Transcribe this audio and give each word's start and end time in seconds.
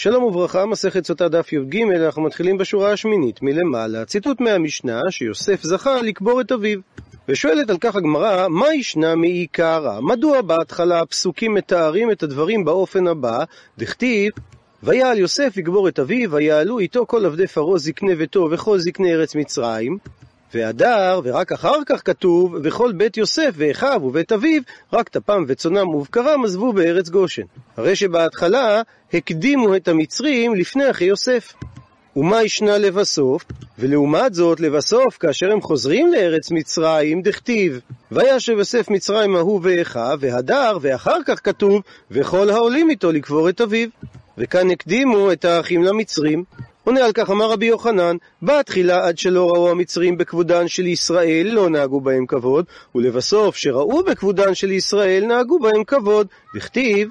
שלום 0.00 0.24
וברכה, 0.24 0.66
מסכת 0.66 1.04
סוטה 1.06 1.28
דף 1.28 1.52
י"ג, 1.52 1.82
אנחנו 1.82 2.22
מתחילים 2.22 2.58
בשורה 2.58 2.92
השמינית 2.92 3.42
מלמעלה, 3.42 4.04
ציטוט 4.04 4.40
מהמשנה 4.40 5.00
שיוסף 5.10 5.62
זכה 5.62 6.02
לקבור 6.02 6.40
את 6.40 6.52
אביו. 6.52 6.80
ושואלת 7.28 7.70
על 7.70 7.76
כך 7.80 7.96
הגמרא, 7.96 8.48
מה 8.48 8.74
ישנה 8.74 9.14
מעיקרא? 9.14 10.00
מדוע 10.00 10.42
בהתחלה 10.42 11.00
הפסוקים 11.00 11.54
מתארים 11.54 12.10
את 12.10 12.22
הדברים 12.22 12.64
באופן 12.64 13.06
הבא, 13.06 13.44
דכתיב 13.78 14.32
ויעל 14.82 15.18
יוסף 15.18 15.56
יגבור 15.56 15.88
את 15.88 15.98
אביו, 15.98 16.30
ויעלו 16.30 16.78
איתו 16.78 17.06
כל 17.06 17.26
עבדי 17.26 17.46
פרעה 17.46 17.78
זקני 17.78 18.14
ביתו 18.14 18.48
וכל 18.50 18.78
זקני 18.78 19.14
ארץ 19.14 19.34
מצרים, 19.34 19.98
והדר, 20.54 21.20
ורק 21.24 21.52
אחר 21.52 21.84
כך 21.86 22.02
כתוב, 22.04 22.54
וכל 22.62 22.92
בית 22.92 23.16
יוסף 23.16 23.50
ואחיו 23.54 24.00
ובית 24.04 24.32
אביו, 24.32 24.62
רק 24.92 25.08
טפם 25.08 25.44
וצונם 25.48 25.88
ובקרם 25.88 26.44
עזבו 26.44 26.72
בארץ 26.72 27.08
גושן. 27.08 27.42
הרי 27.76 27.96
שבהתחלה 27.96 28.82
הקדימו 29.12 29.76
את 29.76 29.88
המצרים 29.88 30.54
לפני 30.54 30.90
אחי 30.90 31.04
יוסף. 31.04 31.54
ומה 32.16 32.42
ישנה 32.42 32.78
לבסוף? 32.78 33.44
ולעומת 33.78 34.34
זאת, 34.34 34.60
לבסוף, 34.60 35.18
כאשר 35.18 35.52
הם 35.52 35.60
חוזרים 35.60 36.12
לארץ 36.12 36.50
מצרים, 36.50 37.22
דכתיב, 37.22 37.80
וישב 38.12 38.52
יוסף 38.58 38.90
מצרים 38.90 39.36
ההוא 39.36 39.60
ואחיו, 39.62 40.18
והדר, 40.20 40.78
ואחר 40.80 41.18
כך 41.26 41.40
כתוב, 41.44 41.82
וכל 42.10 42.50
העולים 42.50 42.90
איתו 42.90 43.12
לקבור 43.12 43.48
את 43.48 43.60
אביו. 43.60 43.88
וכאן 44.38 44.70
הקדימו 44.70 45.32
את 45.32 45.44
האחים 45.44 45.82
למצרים. 45.82 46.44
עונה 46.88 47.04
על 47.04 47.12
כך 47.12 47.30
אמר 47.30 47.50
רבי 47.50 47.66
יוחנן, 47.66 48.16
בתחילה 48.42 49.06
עד 49.06 49.18
שלא 49.18 49.48
ראו 49.50 49.70
המצרים 49.70 50.18
בכבודן 50.18 50.68
של 50.68 50.86
ישראל 50.86 51.50
לא 51.52 51.70
נהגו 51.70 52.00
בהם 52.00 52.26
כבוד, 52.26 52.64
ולבסוף 52.94 53.56
שראו 53.56 54.04
בכבודן 54.04 54.54
של 54.54 54.70
ישראל 54.70 55.24
נהגו 55.26 55.58
בהם 55.58 55.84
כבוד, 55.84 56.26
וכתיב 56.56 57.08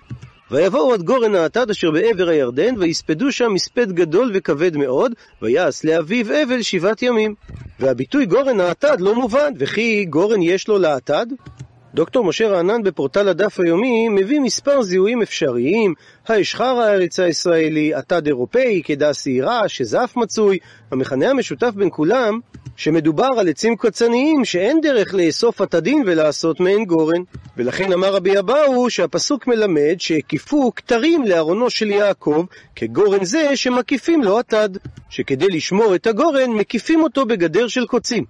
ויבואו 0.52 0.94
עד 0.94 1.02
גורן 1.02 1.36
האטד 1.36 1.70
אשר 1.70 1.92
בעבר 1.92 2.30
הירדן, 2.30 2.76
ויספדו 2.78 3.32
שם 3.32 3.54
מספד 3.54 3.92
גדול 3.92 4.32
וכבד 4.34 4.78
מאוד, 4.78 5.12
ויעש 5.42 5.86
לאביו 5.86 6.26
אבל 6.44 6.62
שבעת 6.62 7.02
ימים. 7.02 7.36
והביטוי 7.80 8.26
גורן 8.26 8.60
האטד 8.60 9.02
לא 9.02 9.16
מובן, 9.16 9.54
וכי 9.58 10.06
גורן 10.06 10.42
יש 10.42 10.68
לו 10.68 10.78
לאטד? 10.80 11.26
דוקטור 11.94 12.26
משה 12.26 12.48
רענן 12.48 12.84
בפורטל 12.84 13.28
הדף 13.28 13.60
היומי 13.60 14.10
מביא 14.10 14.40
מספר 14.40 14.82
זיהויים 14.82 15.22
אפשריים, 15.22 15.94
האשחר 16.28 16.80
הארץ 16.80 17.20
הישראלי, 17.20 17.94
עתד 17.94 18.28
אירופאי, 18.28 18.82
קדה 18.82 19.14
שעירה, 19.14 19.70
שזף 19.70 20.14
מצוי, 20.16 20.58
המכנה 20.92 21.30
המשותף 21.30 21.72
בין 21.76 21.90
כולם, 21.92 22.40
שמדובר 22.76 23.30
על 23.38 23.50
עצים 23.50 23.76
קוצניים 23.76 24.46
שאין 24.46 24.82
דרך 24.82 25.14
לאסוף 25.14 25.62
עתדין 25.62 26.04
ולעשות 26.06 26.60
מעין 26.60 26.86
גורן. 26.86 27.22
ולכן 27.58 27.94
אמר 27.94 28.14
רבי 28.14 28.40
אבאו 28.40 28.90
שהפסוק 28.90 29.48
מלמד 29.48 29.96
שהקיפו 30.00 30.72
כתרים 30.76 31.24
לארונו 31.24 31.70
של 31.70 31.90
יעקב, 31.90 32.46
כגורן 32.76 33.26
זה 33.26 33.56
שמקיפים 33.56 34.24
לו 34.24 34.40
עתד, 34.40 34.70
שכדי 35.10 35.48
לשמור 35.48 35.96
את 35.96 36.08
הגורן 36.08 36.52
מקיפים 36.52 37.04
אותו 37.04 37.26
בגדר 37.26 37.68
של 37.68 37.86
קוצים. 37.86 38.24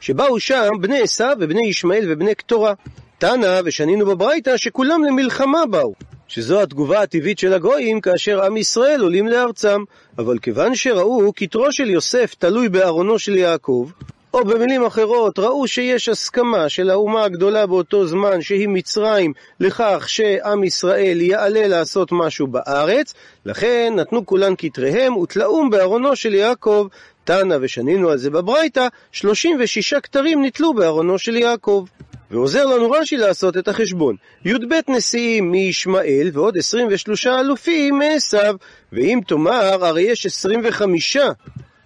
שבאו 0.00 0.40
שם 0.40 0.68
בני 0.80 1.00
עשיו 1.00 1.36
ובני 1.40 1.66
ישמעאל 1.66 2.04
ובני 2.08 2.34
קטורה. 2.34 2.74
תנא 3.20 3.60
ושנינו 3.64 4.06
בברייתא 4.06 4.56
שכולם 4.56 5.04
למלחמה 5.04 5.66
באו, 5.66 5.94
שזו 6.28 6.60
התגובה 6.60 7.02
הטבעית 7.02 7.38
של 7.38 7.52
הגויים 7.52 8.00
כאשר 8.00 8.44
עם 8.44 8.56
ישראל 8.56 9.00
עולים 9.00 9.28
לארצם. 9.28 9.84
אבל 10.18 10.38
כיוון 10.38 10.74
שראו 10.74 11.32
כתרו 11.36 11.72
של 11.72 11.90
יוסף 11.90 12.34
תלוי 12.38 12.68
בארונו 12.68 13.18
של 13.18 13.36
יעקב, 13.36 13.90
או 14.34 14.44
במילים 14.44 14.84
אחרות, 14.84 15.38
ראו 15.38 15.68
שיש 15.68 16.08
הסכמה 16.08 16.68
של 16.68 16.90
האומה 16.90 17.24
הגדולה 17.24 17.66
באותו 17.66 18.06
זמן, 18.06 18.42
שהיא 18.42 18.68
מצרים, 18.68 19.32
לכך 19.60 20.04
שעם 20.08 20.64
ישראל 20.64 21.20
יעלה 21.20 21.68
לעשות 21.68 22.08
משהו 22.12 22.46
בארץ, 22.46 23.14
לכן 23.44 23.92
נתנו 23.96 24.26
כולן 24.26 24.54
כתריהם 24.58 25.16
ותלאום 25.16 25.70
בארונו 25.70 26.16
של 26.16 26.34
יעקב. 26.34 26.86
תנא 27.24 27.56
ושנינו 27.60 28.10
על 28.10 28.18
זה 28.18 28.30
בברייתא, 28.30 28.86
36 29.12 29.94
כתרים 29.94 30.44
נתלו 30.44 30.74
בארונו 30.74 31.18
של 31.18 31.36
יעקב. 31.36 31.84
ועוזר 32.30 32.64
לנו 32.64 32.90
רש"י 32.90 33.16
לעשות 33.16 33.56
את 33.56 33.68
החשבון. 33.68 34.16
י"ב 34.44 34.74
נשיאים 34.88 35.50
מישמעאל 35.50 36.30
ועוד 36.32 36.56
23 36.56 37.26
אלופים 37.26 37.98
מעשיו, 37.98 38.54
ואם 38.92 39.20
תאמר, 39.26 39.84
הרי 39.84 40.02
יש 40.02 40.26
25 40.26 41.16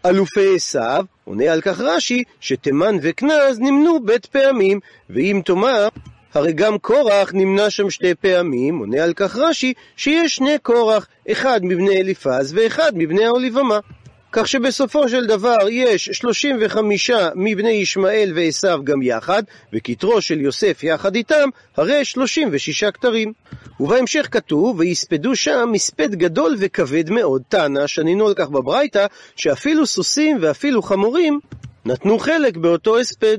אלופי 0.07 0.55
עשיו, 0.55 1.05
עונה 1.25 1.53
על 1.53 1.61
כך 1.61 1.81
רש"י, 1.81 2.23
שתימן 2.41 2.97
וכנז 3.03 3.59
נמנו 3.59 4.05
בית 4.05 4.27
פעמים, 4.27 4.81
ואם 5.11 5.41
תאמר, 5.45 5.89
הרי 6.35 6.53
גם 6.53 6.79
קורח 6.79 7.31
נמנה 7.35 7.71
שם 7.71 7.91
שתי 7.91 8.15
פעמים, 8.15 8.79
עונה 8.79 9.05
על 9.05 9.13
כך 9.13 9.37
רש"י, 9.37 9.73
שיש 9.97 10.37
שני 10.37 10.59
קורח, 10.63 11.07
אחד 11.31 11.61
מבני 11.63 12.01
אליפז 12.01 12.55
ואחד 12.55 12.93
מבני 12.95 13.25
האוליבמה. 13.25 13.79
כך 14.37 14.49
שבסופו 14.49 15.09
של 15.09 15.27
דבר 15.27 15.57
יש 15.71 16.05
35 16.05 17.11
מבני 17.35 17.71
ישמעאל 17.71 18.33
ועשיו 18.35 18.81
גם 18.85 19.03
יחד, 19.03 19.43
וכתרו 19.73 20.21
של 20.21 20.41
יוסף 20.41 20.81
יחד 20.83 21.15
איתם, 21.15 21.49
הרי 21.77 22.05
36 22.05 22.85
כתרים. 22.85 23.33
ובהמשך 23.81 24.29
כתוב, 24.31 24.79
ויספדו 24.79 25.37
שם 25.37 25.69
מספד 25.73 26.15
גדול 26.15 26.57
וכבד 26.59 27.11
מאוד. 27.11 27.43
טענה, 27.49 27.89
שנינו 27.89 28.27
על 28.27 28.35
כך 28.35 28.49
בברייתא, 28.49 29.07
שאפילו 29.37 29.87
סוסים 29.87 30.39
ואפילו 30.41 30.83
חמורים 30.83 31.41
נתנו 31.85 32.19
חלק 32.19 32.57
באותו 32.57 32.99
הספד. 32.99 33.39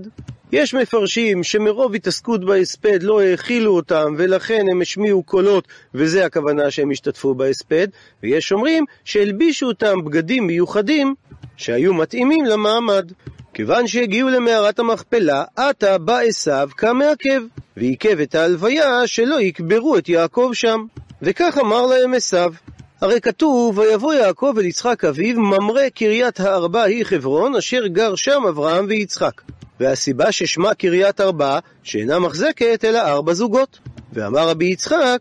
יש 0.51 0.73
מפרשים 0.73 1.43
שמרוב 1.43 1.95
התעסקות 1.95 2.45
בהספד 2.45 3.03
לא 3.03 3.21
האכילו 3.21 3.75
אותם 3.75 4.13
ולכן 4.17 4.65
הם 4.71 4.81
השמיעו 4.81 5.23
קולות 5.23 5.67
וזה 5.93 6.25
הכוונה 6.25 6.71
שהם 6.71 6.91
השתתפו 6.91 7.35
בהספד 7.35 7.87
ויש 8.23 8.51
אומרים 8.51 8.85
שהלבישו 9.03 9.67
אותם 9.67 10.05
בגדים 10.05 10.47
מיוחדים 10.47 11.15
שהיו 11.57 11.93
מתאימים 11.93 12.45
למעמד 12.45 13.11
כיוון 13.55 13.87
שהגיעו 13.87 14.29
למערת 14.29 14.79
המכפלה, 14.79 15.43
עתה 15.55 15.97
בא 15.97 16.19
עשיו 16.19 16.69
כמעכב, 16.77 17.41
ועיכב 17.77 18.19
את 18.19 18.35
ההלוויה 18.35 19.07
שלא 19.07 19.41
יקברו 19.41 19.97
את 19.97 20.09
יעקב 20.09 20.49
שם. 20.53 20.85
וכך 21.21 21.57
אמר 21.61 21.85
להם 21.85 22.13
עשיו. 22.13 22.53
הרי 23.01 23.21
כתוב, 23.21 23.77
ויבוא 23.77 24.13
יעקב 24.13 24.53
אל 24.57 24.65
יצחק 24.65 25.05
אביו, 25.05 25.39
ממרא 25.39 25.89
קריית 25.89 26.39
הארבע 26.39 26.83
היא 26.83 27.03
חברון, 27.03 27.55
אשר 27.55 27.87
גר 27.87 28.15
שם 28.15 28.43
אברהם 28.49 28.85
ויצחק. 28.89 29.41
והסיבה 29.79 30.31
ששמה 30.31 30.73
קריית 30.73 31.21
ארבע, 31.21 31.59
שאינה 31.83 32.19
מחזקת 32.19 32.85
אלא 32.85 32.99
ארבע 32.99 33.33
זוגות. 33.33 33.79
ואמר 34.13 34.49
רבי 34.49 34.65
יצחק, 34.65 35.19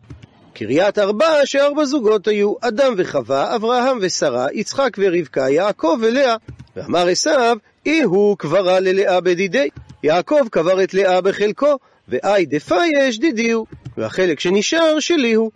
קריית 0.55 0.99
ארבע 0.99 1.31
שארבע 1.45 1.85
זוגות 1.85 2.29
היו, 2.29 2.55
אדם 2.61 2.95
וחווה, 2.97 3.57
אברהם 3.57 3.99
ושרה, 4.01 4.47
יצחק 4.53 4.97
ורבקה, 4.99 5.51
יעקב 5.51 5.99
ולאה. 6.01 6.37
ואמר 6.77 7.09
עשיו, 7.09 7.57
אי 7.87 8.03
הוא 8.03 8.39
קברה 8.39 8.81
ללאה 8.81 9.21
בדידי. 9.21 9.69
יעקב 10.03 10.47
קבר 10.51 10.83
את 10.85 10.95
לאה 10.95 11.21
בחלקו, 11.21 11.79
ואי 12.09 12.47
דפייש 12.47 13.19
דידיהו, 13.19 13.67
והחלק 13.97 14.41
שנשאר 14.41 15.01
שלי 15.01 15.33
הוא. 15.33 15.51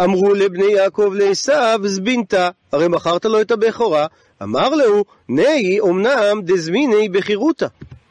אמרו 0.00 0.34
לבני 0.34 0.72
יעקב 0.72 1.12
לעשו, 1.14 1.52
זבינתה, 1.84 2.50
הרי 2.72 2.88
מכרת 2.88 3.24
לו 3.24 3.40
את 3.40 3.50
הבכורה. 3.50 4.06
אמר 4.42 4.68
לו, 4.68 5.04
נאי 5.28 5.80
אמנם 5.80 6.40
דזמיני 6.42 7.08
בחירותה. 7.08 7.66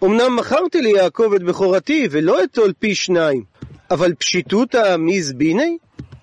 אמנם 0.06 0.36
מכרתי 0.36 0.82
ליעקב 0.82 1.32
את 1.36 1.44
בכורתי, 1.44 2.08
ולא 2.12 2.44
אטול 2.44 2.74
פי 2.80 2.96
שניים. 2.96 3.44
אבל 3.92 4.14
פשיטותא 4.14 4.96
מזביני? 5.00 5.78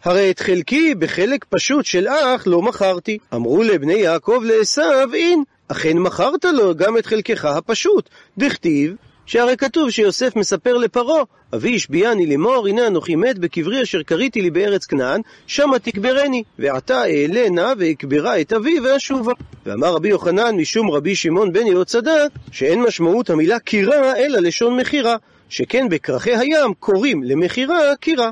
הרי 0.05 0.31
את 0.31 0.41
חלקי 0.41 0.95
בחלק 0.95 1.45
פשוט 1.45 1.85
של 1.85 2.09
אח 2.09 2.47
לא 2.47 2.63
מכרתי. 2.63 3.19
אמרו 3.35 3.63
לבני 3.63 3.95
יעקב 3.95 4.43
לעשו, 4.45 5.15
אין, 5.15 5.43
אכן 5.69 5.99
מכרת 5.99 6.45
לו 6.45 6.75
גם 6.75 6.99
את 6.99 7.07
חלקך 7.07 7.45
הפשוט. 7.45 8.09
דכתיב, 8.39 8.95
שהרי 9.31 9.57
כתוב 9.57 9.91
שיוסף 9.91 10.37
מספר 10.37 10.77
לפרעה, 10.77 11.23
אבי 11.55 11.77
השביעני 11.77 12.27
לאמור, 12.27 12.67
הנה 12.67 12.87
אנוכי 12.87 13.17
מת 13.17 13.39
בקברי 13.39 13.83
אשר 13.83 14.03
קריתי 14.03 14.43
לי 14.43 14.51
בארץ 14.51 14.85
כנען, 14.85 15.21
שמה 15.47 15.79
תקברני, 15.79 16.43
ועתה 16.59 17.03
אעלה 17.05 17.51
נא 17.51 17.73
ואקברה 17.79 18.41
את 18.41 18.53
אבי 18.53 18.81
ואשובה. 18.81 19.33
ואמר 19.67 19.95
רבי 19.95 20.09
יוחנן 20.09 20.57
משום 20.57 20.91
רבי 20.91 21.15
שמעון 21.15 21.53
בן 21.53 21.67
יהוצדק, 21.67 22.29
שאין 22.53 22.83
משמעות 22.83 23.31
המילה 23.31 23.59
קירה 23.59 24.17
אלא 24.17 24.39
לשון 24.39 24.77
מכירה, 24.77 25.17
שכן 25.49 25.89
בכרכי 25.89 26.37
הים 26.37 26.75
קוראים 26.79 27.23
למכירה 27.23 27.97
קירה. 28.01 28.31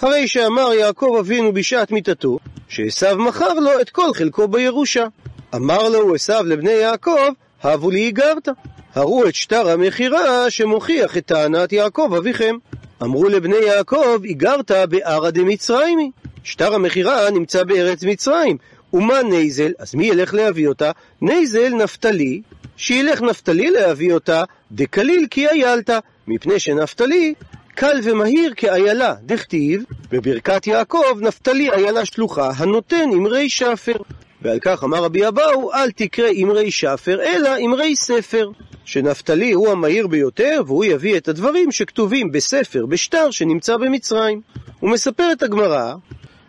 הרי 0.00 0.28
שאמר 0.28 0.72
יעקב 0.72 1.16
אבינו 1.20 1.52
בשעת 1.52 1.90
מיתתו, 1.90 2.38
שעשו 2.68 3.18
מכר 3.18 3.54
לו 3.54 3.80
את 3.80 3.90
כל 3.90 4.14
חלקו 4.14 4.48
בירושה. 4.48 5.06
אמר 5.54 5.88
לו 5.88 6.14
עשו 6.14 6.42
לבני 6.44 6.70
יעקב, 6.70 7.28
הבו 7.62 7.90
לי 7.90 8.08
איגרתא. 8.08 8.48
הראו 8.94 9.28
את 9.28 9.34
שטר 9.34 9.70
המכירה 9.70 10.50
שמוכיח 10.50 11.16
את 11.16 11.26
טענת 11.26 11.72
יעקב 11.72 12.14
אביכם. 12.18 12.56
אמרו 13.02 13.28
לבני 13.28 13.56
יעקב, 13.56 14.20
איגרתא 14.28 14.70
בארעא 14.70 15.30
דמצרים 15.30 15.81
היא. 15.81 16.10
שטר 16.44 16.74
המכירה 16.74 17.30
נמצא 17.30 17.64
בארץ 17.64 18.02
מצרים. 18.02 18.56
ומאן 18.92 19.22
ניזיל? 19.22 19.72
אז 19.78 19.94
מי 19.94 20.06
ילך 20.06 20.34
להביא 20.34 20.68
אותה? 20.68 20.90
ניזיל 21.22 21.68
נפתלי, 21.68 22.42
שילך 22.76 23.22
נפתלי 23.22 23.70
להביא 23.70 24.12
אותה, 24.12 24.44
דקליל 24.72 25.26
כי 25.30 25.48
איילתא, 25.48 25.90
מפני 26.28 26.58
שנפתלי 26.58 27.34
קל 27.74 28.00
ומהיר 28.02 28.52
כאיילה, 28.56 29.14
דכתיב, 29.22 29.84
בברכת 30.10 30.66
יעקב, 30.66 31.18
נפתלי 31.20 31.70
איילה 31.70 32.04
שלוחה, 32.04 32.50
הנותן 32.56 33.08
אמרי 33.14 33.48
שפר. 33.48 33.96
ועל 34.42 34.58
כך 34.62 34.84
אמר 34.84 35.04
רבי 35.04 35.28
אבאו, 35.28 35.72
אל 35.72 35.90
תקרא 35.90 36.28
אמרי 36.42 36.70
שפר, 36.70 37.20
אלא 37.22 37.50
אמרי 37.64 37.96
ספר. 37.96 38.50
שנפתלי 38.84 39.52
הוא 39.52 39.68
המהיר 39.68 40.06
ביותר, 40.06 40.62
והוא 40.66 40.84
יביא 40.84 41.16
את 41.16 41.28
הדברים 41.28 41.72
שכתובים 41.72 42.32
בספר, 42.32 42.86
בשטר, 42.86 43.30
שנמצא 43.30 43.76
במצרים. 43.76 44.40
הוא 44.80 44.90
מספר 44.90 45.32
את 45.32 45.42
הגמרא, 45.42 45.94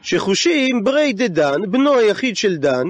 שחושים 0.02 0.84
ברי 0.84 1.14
דדן, 1.14 1.72
בנו 1.72 1.96
היחיד 1.98 2.38
של 2.38 2.58
דן, 2.58 2.88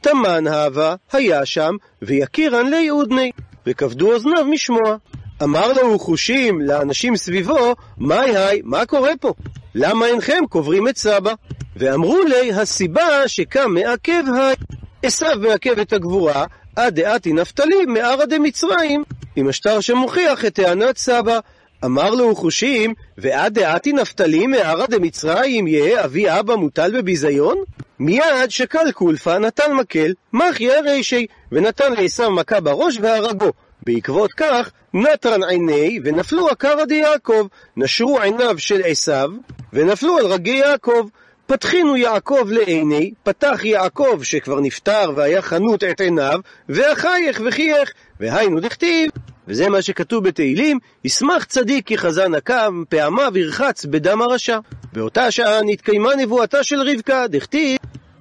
תמן 0.00 0.46
הווה, 0.46 0.94
היה 1.12 1.46
שם, 1.46 1.74
ויקירן 2.02 2.66
לי 2.66 2.90
אודני, 2.90 3.30
וכבדו 3.66 4.12
אוזניו 4.12 4.44
משמוע. 4.44 4.96
אמר 5.42 5.72
לו 5.72 5.98
חושים 5.98 6.60
לאנשים 6.60 7.16
סביבו, 7.16 7.74
מאי 7.98 8.36
היי, 8.36 8.60
מה 8.64 8.86
קורה 8.86 9.12
פה? 9.20 9.34
למה 9.74 10.06
אינכם 10.06 10.42
קוברים 10.48 10.88
את 10.88 10.96
סבא? 10.96 11.34
ואמרו 11.78 12.18
לי, 12.24 12.52
הסיבה 12.52 13.28
שקם 13.28 13.74
מעכב 13.74 14.22
היי. 14.34 14.56
עשיו 15.02 15.36
מעכב 15.40 15.78
את 15.78 15.92
הגבורה, 15.92 16.44
עד 16.76 17.00
דעתי 17.00 17.32
נפתלי 17.32 17.86
מערא 17.86 18.24
דמצרים, 18.24 19.04
עם 19.36 19.48
השטר 19.48 19.80
שמוכיח 19.80 20.44
את 20.44 20.54
טענת 20.54 20.96
סבא. 20.98 21.38
אמר 21.84 22.10
לו 22.10 22.34
חושים, 22.36 22.94
ועד 23.18 23.54
דעתי 23.54 23.92
נפתלי 23.92 24.46
מערא 24.46 24.86
דמצרים, 24.86 25.66
יהא 25.66 26.04
אבי 26.04 26.30
אבא 26.30 26.54
מוטל 26.54 26.98
בביזיון? 26.98 27.58
מיד 27.98 28.48
שקל 28.48 28.92
קולפה 28.92 29.38
נתן 29.38 29.72
מקל, 29.72 30.12
מחיה 30.32 30.80
רישי, 30.80 31.26
ונתן 31.52 31.92
לעשו 31.92 32.30
מכה 32.30 32.60
בראש 32.60 32.98
והרגו. 33.00 33.52
בעקבות 33.86 34.32
כך, 34.32 34.70
נטרן 34.94 35.44
עיני 35.44 35.98
ונפלו 36.04 36.48
עקרא 36.48 36.84
דיעקב, 36.84 37.46
נשרו 37.76 38.20
עיניו 38.20 38.58
של 38.58 38.80
עשיו, 38.84 39.30
ונפלו 39.72 40.18
על 40.18 40.26
רגי 40.26 40.50
יעקב. 40.50 41.08
פתחינו 41.48 41.96
יעקב 41.96 42.48
לעיני, 42.50 43.10
פתח 43.22 43.60
יעקב 43.64 44.20
שכבר 44.22 44.60
נפטר 44.60 45.12
והיה 45.16 45.42
חנות 45.42 45.84
את 45.84 46.00
עיניו, 46.00 46.40
ואחייך 46.68 47.40
וחייך, 47.46 47.92
והיינו 48.20 48.60
דכתיב, 48.60 49.10
וזה 49.48 49.68
מה 49.68 49.82
שכתוב 49.82 50.24
בתהילים, 50.24 50.78
ישמח 51.04 51.44
צדיק 51.44 51.86
כי 51.86 51.98
חזן 51.98 52.34
הקם, 52.34 52.82
פעמיו 52.88 53.32
ירחץ 53.34 53.84
בדם 53.84 54.22
הרשע. 54.22 54.58
באותה 54.92 55.30
שעה 55.30 55.60
נתקיימה 55.62 56.14
נבואתה 56.14 56.62
של 56.62 56.80
רבקה, 56.80 57.26
דכתיב 57.28 57.78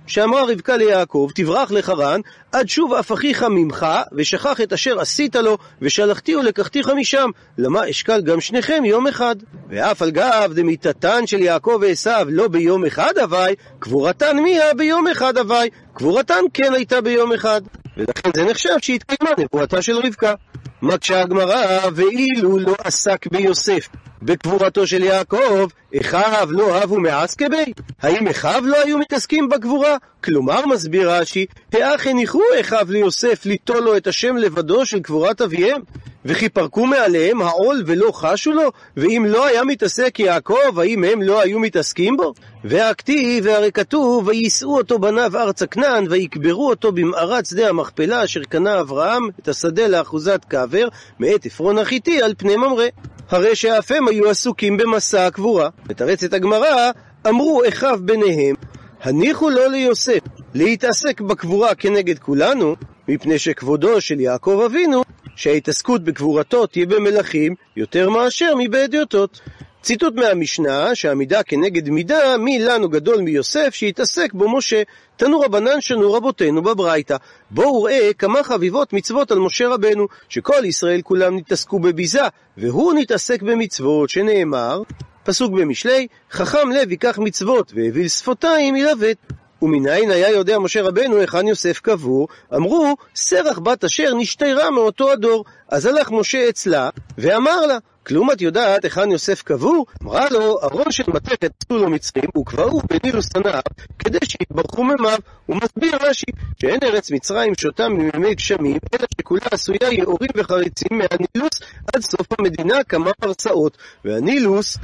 שאמרה 0.08 0.44
רבקה 0.44 0.78
ליעקב, 0.78 1.30
תברח 1.36 1.72
לחרן, 1.72 2.22
עד 2.52 2.70
שוב 2.70 2.94
אף 2.94 3.12
אחיך 3.12 3.44
ממך, 3.44 3.86
ושכח 4.14 4.62
את 4.62 4.74
אשר 4.74 5.00
עשית 5.00 5.36
לו, 5.36 5.58
ושלחתי 5.82 6.36
ולקחתיך 6.36 6.90
משם, 6.90 7.30
למה 7.58 7.90
אשקל 7.90 8.22
גם 8.22 8.42
שניכם 8.42 8.86
יום 8.86 9.08
אחד. 9.08 9.36
ואף 9.70 10.02
על 10.02 10.12
גב 10.12 10.52
דמיתתן 10.56 11.28
של 11.28 11.42
יעקב 11.42 11.78
ועשיו 11.82 12.28
לא 12.30 12.48
ביום 12.48 12.86
אחד 12.86 13.18
הווי, 13.18 13.56
קבורתן 13.80 14.40
מיה 14.40 14.74
ביום 14.74 15.08
אחד 15.08 15.38
הווי, 15.38 15.70
קבורתן 15.94 16.44
כן 16.54 16.74
הייתה 16.74 17.02
ביום 17.02 17.34
אחד. 17.34 17.62
ולכן 17.98 18.30
זה 18.36 18.44
נחשב 18.44 18.76
שהתקיימה 18.82 19.32
נבואתה 19.38 19.82
של 19.82 19.98
רבקה. 19.98 20.34
מקשה 20.82 21.22
הגמרא, 21.22 21.80
ואילו 21.96 22.60
לא 22.60 22.76
עסק 22.84 23.28
ביוסף 23.28 23.90
בקבורתו 24.22 24.88
של 24.88 25.04
יעקב, 25.04 25.68
אחיו 26.02 26.48
לא 26.52 26.76
אהבו 26.76 27.00
מעסקבי? 27.00 27.74
האם 28.02 28.28
אחיו 28.28 28.62
לא 28.66 28.78
היו 28.86 28.98
מתעסקים 28.98 29.50
בקבורה? 29.50 29.98
כלומר, 30.24 30.66
מסביר 30.66 31.12
רש"י, 31.12 31.46
האח 31.74 32.08
הניחו 32.08 32.42
אחיו 32.62 32.88
ליוסף 32.90 33.46
ליטול 33.46 33.80
לו 33.80 33.98
את 33.98 34.08
השם 34.08 34.38
לבדו 34.38 34.86
של 34.86 35.00
קבורת 35.00 35.42
אביהם? 35.42 35.82
וכי 36.26 36.50
פרקו 36.50 36.86
מעליהם 36.86 37.42
העול 37.42 37.84
ולא 37.86 38.12
חשו 38.12 38.52
לו? 38.52 38.72
ואם 38.98 39.26
לא 39.28 39.46
היה 39.46 39.64
מתעסק 39.64 40.20
יעקב, 40.20 40.80
האם 40.80 41.04
הם 41.04 41.22
לא 41.22 41.42
היו 41.42 41.60
מתעסקים 41.60 42.18
בו? 42.18 42.34
והכתיב, 42.64 43.46
והרי 43.48 43.72
כתוב, 43.72 44.28
ויישאו 44.28 44.78
אותו 44.78 45.00
בניו 45.00 45.38
ארצה 45.38 45.68
כנען, 45.68 46.06
ויקברו 46.10 46.70
אותו 46.70 46.92
במערת 46.92 47.46
שדה 47.46 47.70
המכפלה 47.70 48.24
אשר 48.24 48.44
קנה 48.44 48.80
אברהם 48.80 49.30
את 49.40 49.48
השדה 49.48 49.88
לאחוזת 49.88 50.46
קבר, 50.48 50.88
מאת 51.20 51.46
עפרון 51.46 51.78
החיתי 51.78 52.22
על 52.22 52.34
פני 52.38 52.56
ממרא. 52.56 52.86
הרי 53.30 53.56
שאף 53.56 53.92
הם 53.92 54.08
היו 54.08 54.30
עסוקים 54.30 54.78
במסע 54.78 55.26
הקבורה. 55.26 55.70
מתרצת 55.90 56.34
הגמרא, 56.34 56.92
אמרו 57.28 57.62
אחיו 57.68 58.00
ביניהם, 58.02 58.56
הניחו 59.02 59.50
לו 59.50 59.70
ליוסף 59.70 60.20
להתעסק 60.54 61.22
בקבורה 61.22 61.76
כנגד 61.76 62.20
כולנו, 62.20 62.76
מפני 63.08 63.40
שכבודו 63.40 64.02
של 64.02 64.20
יעקב 64.20 64.62
אבינו, 64.66 65.04
שההתעסקות 65.38 66.04
בקבורתו 66.04 66.68
תהיה 66.68 66.86
במלכים 66.86 67.56
יותר 67.76 68.10
מאשר 68.10 68.54
מבהדיוטות. 68.58 69.42
ציטוט 69.82 70.14
מהמשנה, 70.16 70.96
שהמידה 70.96 71.44
כנגד 71.44 71.90
מידה, 71.90 72.38
מי 72.38 72.60
לנו 72.60 72.90
גדול 72.90 73.22
מיוסף, 73.22 73.70
שהתעסק 73.74 74.34
בו 74.34 74.58
משה. 74.58 74.82
תנו 75.18 75.40
רבנן 75.40 75.82
שנו 75.82 76.14
רבותינו 76.14 76.62
בברייתא. 76.62 77.16
בואו 77.52 77.84
ראה 77.84 78.14
כמה 78.18 78.44
חביבות 78.44 78.94
מצוות 78.94 79.32
על 79.32 79.40
משה 79.40 79.68
רבנו, 79.68 80.08
שכל 80.30 80.66
ישראל 80.66 81.02
כולם 81.02 81.38
נתעסקו 81.38 81.80
בביזה, 81.80 82.24
והוא 82.58 82.94
נתעסק 82.94 83.42
במצוות, 83.42 84.10
שנאמר, 84.10 84.82
פסוק 85.24 85.54
במשלי, 85.54 86.08
חכם 86.32 86.72
לב 86.72 86.92
ייקח 86.92 87.20
מצוות, 87.20 87.72
והביא 87.76 88.10
שפתיים 88.10 88.76
ילווט. 88.76 89.18
ומנין 89.62 90.12
היה 90.12 90.30
יודע 90.30 90.60
משה 90.60 90.82
רבנו 90.82 91.18
היכן 91.18 91.48
יוסף 91.48 91.80
קבור? 91.80 92.28
אמרו, 92.56 92.96
סרח 93.16 93.60
בת 93.60 93.84
אשר 93.84 94.14
נשתיירה 94.14 94.72
מאותו 94.72 95.12
הדור. 95.12 95.46
אז 95.70 95.86
הלך 95.86 96.12
משה 96.12 96.50
אצלה, 96.50 96.90
ואמר 97.18 97.66
לה, 97.66 97.78
כלום 98.08 98.32
את 98.32 98.42
יודעת 98.42 98.84
היכן 98.84 99.12
יוסף 99.12 99.42
קבור? 99.42 99.86
אמרה 100.04 100.30
לו, 100.30 100.60
ארון 100.64 100.92
של 100.92 101.04
מתכת 101.08 101.52
עשו 101.64 101.78
לו 101.78 101.90
מצרים, 101.90 102.30
וקבעו 102.38 102.82
בנילוס 102.90 103.30
הנהר, 103.36 103.62
כדי 104.00 104.18
שיתברכו 104.24 104.84
ממיו. 104.84 105.20
הוא 105.46 105.58
מסביר 105.64 105.96
רש"י, 106.02 106.32
שאין 106.62 106.80
ארץ 106.84 107.12
מצרים 107.12 107.54
שותה 107.56 107.90
ממימי 107.90 108.36
גשמים, 108.36 108.78
אלא 108.94 109.06
שכולה 109.22 109.42
עשויה 109.52 109.92
יעורים 109.92 110.30
וחריצים 110.36 110.90
מהנילוס 110.92 111.60
עד 111.94 112.02
סוף 112.02 112.28
המדינה 112.40 112.84
כמה 112.84 113.14
פרסאות. 113.14 113.78
והנילוס 114.06 114.78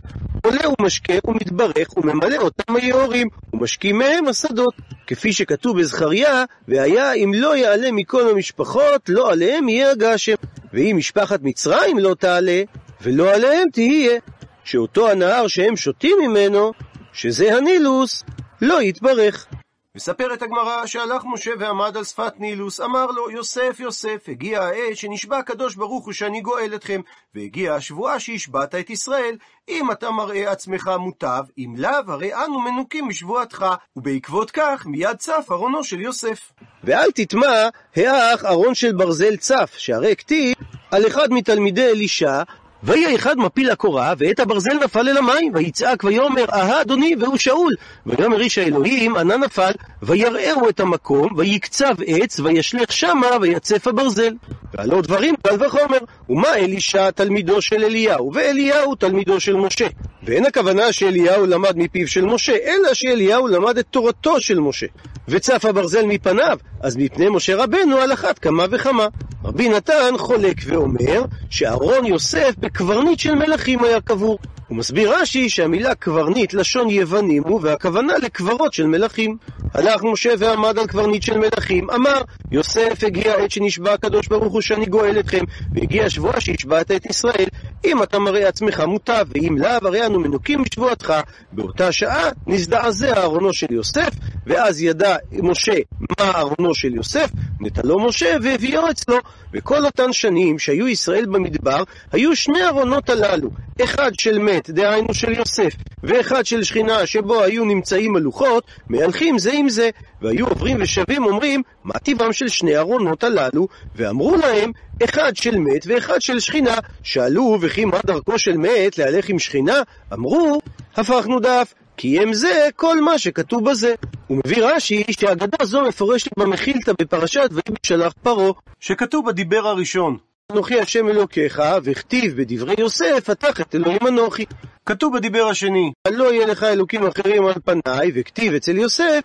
עולה 0.46 0.62
ומשקה 0.80 1.14
ומתברך 1.28 1.98
וממלא 1.98 2.38
אותם 2.38 2.75
היעורים, 2.75 3.28
ומשקים 3.54 3.98
מהם 3.98 4.28
השדות. 4.28 4.74
כפי 5.08 5.34
שכתוב 5.34 5.80
בזכריה, 5.80 6.44
והיה 6.68 7.14
אם 7.14 7.31
לא 7.36 7.58
יעלה 7.58 7.92
מכל 7.92 8.30
המשפחות, 8.30 9.10
לא 9.10 9.31
עליהם 9.31 9.70
יהיה 9.70 9.92
הגשם. 9.92 10.36
ואם 10.74 10.96
משפחת 10.98 11.40
מצרים 11.44 12.00
לא 12.00 12.16
תעלה, 12.20 12.62
ולא 13.04 13.34
עליהם 13.34 13.70
תהיה, 13.70 14.20
שאותו 14.64 15.10
הנהר 15.10 15.48
שהם 15.48 15.76
שותים 15.78 16.18
ממנו, 16.22 16.72
שזה 17.14 17.58
הנילוס, 17.58 18.24
לא 18.62 18.82
יתברך. 18.82 19.48
מספרת 19.96 20.42
הגמרא 20.42 20.86
שהלך 20.86 21.24
משה 21.26 21.52
ועמד 21.60 21.98
על 21.98 22.04
שפת 22.04 22.34
נילוס, 22.40 22.82
אמר 22.82 23.06
לו, 23.06 23.32
יוסף, 23.32 23.80
יוסף, 23.80 24.25
הגיעה 24.27 24.68
העת 24.68 24.98
שנשבע 24.98 25.38
הקדוש 25.38 25.75
ברוך 25.75 26.06
הוא 26.06 26.13
שאני 26.13 26.42
גואל 26.42 26.75
אתכם, 26.75 27.01
והגיעה 27.36 27.75
השבועה 27.75 28.20
שהשבעת 28.20 28.75
את 28.75 28.89
ישראל, 28.89 29.36
אם 29.70 29.92
אתה 29.92 30.12
מראה 30.12 30.51
עצמך 30.51 30.92
מוטב, 31.00 31.44
אם 31.58 31.74
לאו, 31.77 31.92
הרי 32.08 32.36
אנו 32.36 32.60
מנוקים 32.60 33.08
משבועתך, 33.08 33.66
ובעקבות 33.96 34.51
כך 34.51 34.86
מיד 34.86 35.18
צף 35.18 35.48
ארונו 35.51 35.84
של 35.84 36.01
יוסף. 36.01 36.51
ואל 36.84 37.12
תטמע, 37.12 37.70
האח 37.96 38.46
ארון 38.46 38.75
של 38.75 38.92
ברזל 38.94 39.36
צף, 39.36 39.74
שהרי 39.77 40.16
כתיב 40.16 40.56
על 40.92 41.08
אחד 41.08 41.27
מתלמידי 41.32 41.89
אלישע, 41.89 42.44
ויהי 42.86 43.16
אחד 43.16 43.38
מפיל 43.38 43.72
הקורה, 43.72 44.13
ואת 44.18 44.40
הברזל 44.40 44.74
נפל 44.84 45.10
אל 45.10 45.18
המים, 45.18 45.52
ויצעק 45.56 46.04
ויאמר, 46.04 46.46
אהה 46.54 46.82
אדוני, 46.82 47.16
והוא 47.20 47.38
שאול. 47.38 47.74
ויאמר 48.06 48.42
איש 48.42 48.58
האלוהים, 48.58 49.16
ענה 49.16 49.38
נפל, 49.38 49.72
ויראהו 50.02 50.70
את 50.70 50.80
המקום, 50.80 51.30
ויקצב 51.38 51.96
עץ, 52.08 52.40
וישלך 52.40 52.92
שמה, 52.92 53.28
ויצף 53.42 53.88
הברזל. 53.88 54.34
ועלו 54.74 55.02
דברים 55.02 55.36
קל 55.48 55.66
וחומר. 55.66 55.98
ומה 56.30 56.56
אלישע 56.56 57.12
תלמידו 57.12 57.62
של 57.62 57.84
אליהו, 57.84 58.32
ואליהו 58.34 58.96
תלמידו 58.96 59.40
של 59.40 59.56
משה. 59.56 59.88
ואין 60.24 60.46
הכוונה 60.46 60.92
שאליהו 60.92 61.46
למד 61.46 61.78
מפיו 61.78 62.08
של 62.08 62.25
משה, 62.25 62.56
אלא 62.66 62.94
שאליהו 62.94 63.48
למד 63.48 63.78
את 63.78 63.86
תורתו 63.92 64.42
של 64.42 64.60
משה. 64.60 64.88
וצף 65.28 65.66
הברזל 65.66 66.06
מפניו, 66.06 66.58
אז 66.82 66.98
מפני 66.98 67.30
משה 67.30 67.56
רבנו 67.56 67.98
על 67.98 68.13
אחת 68.13 68.40
כמה 68.40 68.66
וכמה. 68.72 69.08
רבי 69.46 69.70
נתן 69.70 70.13
חולק 70.18 70.56
ואומר 70.66 71.24
שארון 71.50 72.06
יוסף 72.06 72.54
בקברניט 72.74 73.20
של 73.20 73.36
מלכים 73.36 73.84
היה 73.84 74.01
קבור. 74.01 74.38
הוא 74.74 74.80
מסביר 74.80 75.15
רש"י 75.15 75.50
שהמילה 75.50 75.96
קברניט 75.96 76.53
לשון 76.53 76.89
יווני 76.89 77.44
הוא, 77.44 77.60
והכוונה 77.63 78.18
לקברות 78.18 78.74
של 78.74 78.88
מלכים. 78.88 79.38
הלך 79.74 80.03
משה 80.03 80.30
ועמד 80.39 80.80
על 80.80 80.88
קברניט 80.88 81.24
של 81.24 81.38
מלכים, 81.38 81.89
אמר, 81.89 82.22
יוסף 82.51 83.03
הגיע 83.03 83.34
עת 83.34 83.51
שנשבע 83.51 83.94
הקדוש 83.94 84.27
ברוך 84.27 84.53
הוא 84.53 84.62
שאני 84.62 84.86
גואל 84.86 85.20
אתכם, 85.20 85.44
והגיעה 85.74 86.10
שבועה 86.10 86.42
שהשבעת 86.42 86.92
את 86.92 87.06
ישראל. 87.06 87.48
אם 87.86 88.03
אתה 88.03 88.20
מראה 88.20 88.48
עצמך 88.48 88.80
מוטב, 88.80 89.25
ואם 89.30 89.58
לאו, 89.58 89.88
הרי 89.88 90.06
אנו 90.06 90.20
מנוקים 90.20 90.62
משבועתך. 90.62 91.13
באותה 91.51 91.92
שעה 91.92 92.30
נזדעזע 92.48 93.24
ארונו 93.24 93.53
של 93.53 93.74
יוסף, 93.74 94.10
ואז 94.48 94.82
ידע 94.82 95.15
משה 95.32 95.75
מה 96.20 96.32
ארונו 96.39 96.75
של 96.75 96.96
יוסף, 96.96 97.30
נטלו 97.60 98.00
משה 98.00 98.36
והביאו 98.42 98.89
אצלו. 98.89 99.18
וכל 99.53 99.86
אותן 99.86 100.13
שנים 100.13 100.60
שהיו 100.60 100.88
ישראל 100.88 101.25
במדבר, 101.25 101.84
היו 102.12 102.36
שני 102.36 102.65
ארונות 102.68 103.10
הללו, 103.10 103.50
אחד 103.84 104.12
של 104.20 104.39
מת, 104.39 104.62
דהיינו 104.70 105.13
של 105.13 105.32
יוסף, 105.32 105.74
ואחד 106.03 106.46
של 106.46 106.63
שכינה 106.63 107.05
שבו 107.05 107.41
היו 107.41 107.65
נמצאים 107.65 108.15
הלוחות, 108.15 108.63
מהלכים 108.89 109.38
זה 109.38 109.51
עם 109.53 109.70
זה, 109.70 109.89
והיו 110.22 110.48
עוברים 110.48 110.77
ושבים 110.82 111.25
אומרים, 111.25 111.62
מה 111.84 112.00
טיבם 112.00 112.34
של 112.34 112.48
שני 112.48 112.77
ארונות 112.77 113.24
הללו? 113.24 113.67
ואמרו 113.96 114.36
להם, 114.36 114.72
אחד 115.03 115.36
של 115.36 115.58
מת 115.58 115.86
ואחד 115.88 116.22
של 116.22 116.39
שכינה. 116.39 116.77
שאלו, 117.03 117.58
וכי 117.62 117.86
מה 117.86 118.00
דרכו 118.05 118.39
של 118.39 118.58
מת 118.58 118.98
להלך 118.98 119.29
עם 119.29 119.39
שכינה? 119.39 119.82
אמרו, 120.13 120.62
הפכנו 120.96 121.39
דף. 121.39 121.74
קיים 121.96 122.34
זה 122.34 122.70
כל 122.75 123.01
מה 123.01 123.17
שכתוב 123.17 123.70
בזה. 123.70 123.93
הוא 124.27 124.38
מביא 124.46 124.65
רש"י 124.65 125.03
שהאגדה 125.12 125.65
זו 125.65 125.82
מפורשת 125.82 126.38
במחילתא 126.39 126.91
בפרשת 127.01 127.50
ויהי 127.51 127.77
בשלח 127.84 128.13
פרעה, 128.24 128.51
שכתוב 128.79 129.27
בדיבר 129.27 129.67
הראשון. 129.67 130.17
אנוכי 130.52 130.80
השם 130.80 131.08
אלוקיך, 131.08 131.62
וכתיב 131.84 132.42
בדברי 132.42 132.76
יוסף, 132.78 133.30
התח 133.30 133.62
את 133.62 133.76
אלוהים 133.76 134.08
אנוכי. 134.08 134.46
כתוב 134.86 135.18
בדיבר 135.18 135.48
השני, 135.48 135.92
לא 136.12 136.34
יהיה 136.34 136.48
לך 136.48 136.64
אלוקים 136.64 137.08
אחרים 137.08 137.46
על 137.46 137.54
פניי, 137.66 138.12
וכתיב 138.16 138.54
אצל 138.54 138.78
יוסף, 138.78 139.20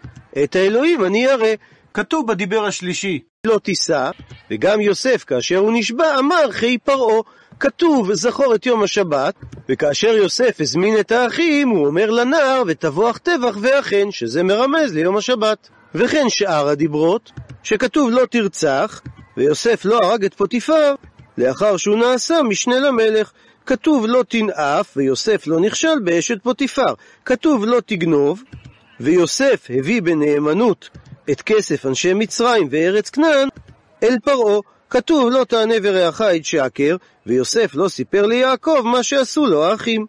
את 0.45 0.57
האלוהים 0.57 1.05
אני 1.05 1.29
אראה. 1.29 1.55
כתוב 1.95 2.27
בדיבר 2.29 2.65
השלישי, 2.65 3.21
לא 3.47 3.59
תישא, 3.59 4.11
וגם 4.51 4.81
יוסף, 4.81 5.25
כאשר 5.25 5.57
הוא 5.57 5.73
נשבע, 5.75 6.19
אמר 6.19 6.51
חי 6.51 6.79
פרעה. 6.79 7.21
כתוב, 7.61 8.13
זכור 8.13 8.55
את 8.55 8.67
יום 8.67 8.83
השבת, 8.83 9.35
וכאשר 9.69 10.09
יוסף 10.09 10.57
הזמין 10.61 11.01
את 11.01 11.13
האחים, 11.13 11.69
הוא 11.69 11.87
אומר 11.87 12.11
לנער, 12.11 12.63
ותבוח 12.67 13.19
טבח 13.19 13.57
ואכן, 13.61 14.11
שזה 14.11 14.43
מרמז 14.43 14.95
ליום 14.95 15.17
השבת. 15.17 15.69
וכן 15.95 16.25
שאר 16.29 16.69
הדיברות, 16.69 17.33
שכתוב 17.63 18.11
לא 18.11 18.27
תרצח, 18.31 19.01
ויוסף 19.37 19.85
לא 19.85 19.99
הרג 20.03 20.25
את 20.25 20.35
פוטיפר, 20.35 20.95
לאחר 21.39 21.77
שהוא 21.77 21.97
נעשה 21.97 22.43
משנה 22.43 22.79
למלך. 22.79 23.33
כתוב 23.67 24.07
לא 24.07 24.25
תנאף, 24.29 24.97
ויוסף 24.97 25.47
לא 25.47 25.61
נכשל 25.61 25.99
באשת 26.05 26.43
פוטיפר. 26.43 26.95
כתוב 27.25 27.65
לא 27.65 27.81
תגנוב, 27.87 28.43
ויוסף 29.01 29.67
הביא 29.79 30.03
בנאמנות 30.03 30.91
את 31.31 31.43
כסף 31.43 31.87
אנשי 31.87 32.15
מצרים 32.15 32.69
וארץ 32.71 33.11
כנען 33.11 33.49
אל 34.03 34.17
פרעה. 34.25 34.61
כתוב 34.91 35.31
לא 35.31 35.45
תענה 35.45 35.75
ורעך 35.83 36.21
את 36.21 36.45
שקר, 36.45 36.97
ויוסף 37.27 37.71
לא 37.75 37.89
סיפר 37.89 38.27
ליעקב 38.27 38.81
מה 38.85 39.03
שעשו 39.03 39.47
לו 39.47 39.65
האחים. 39.65 40.07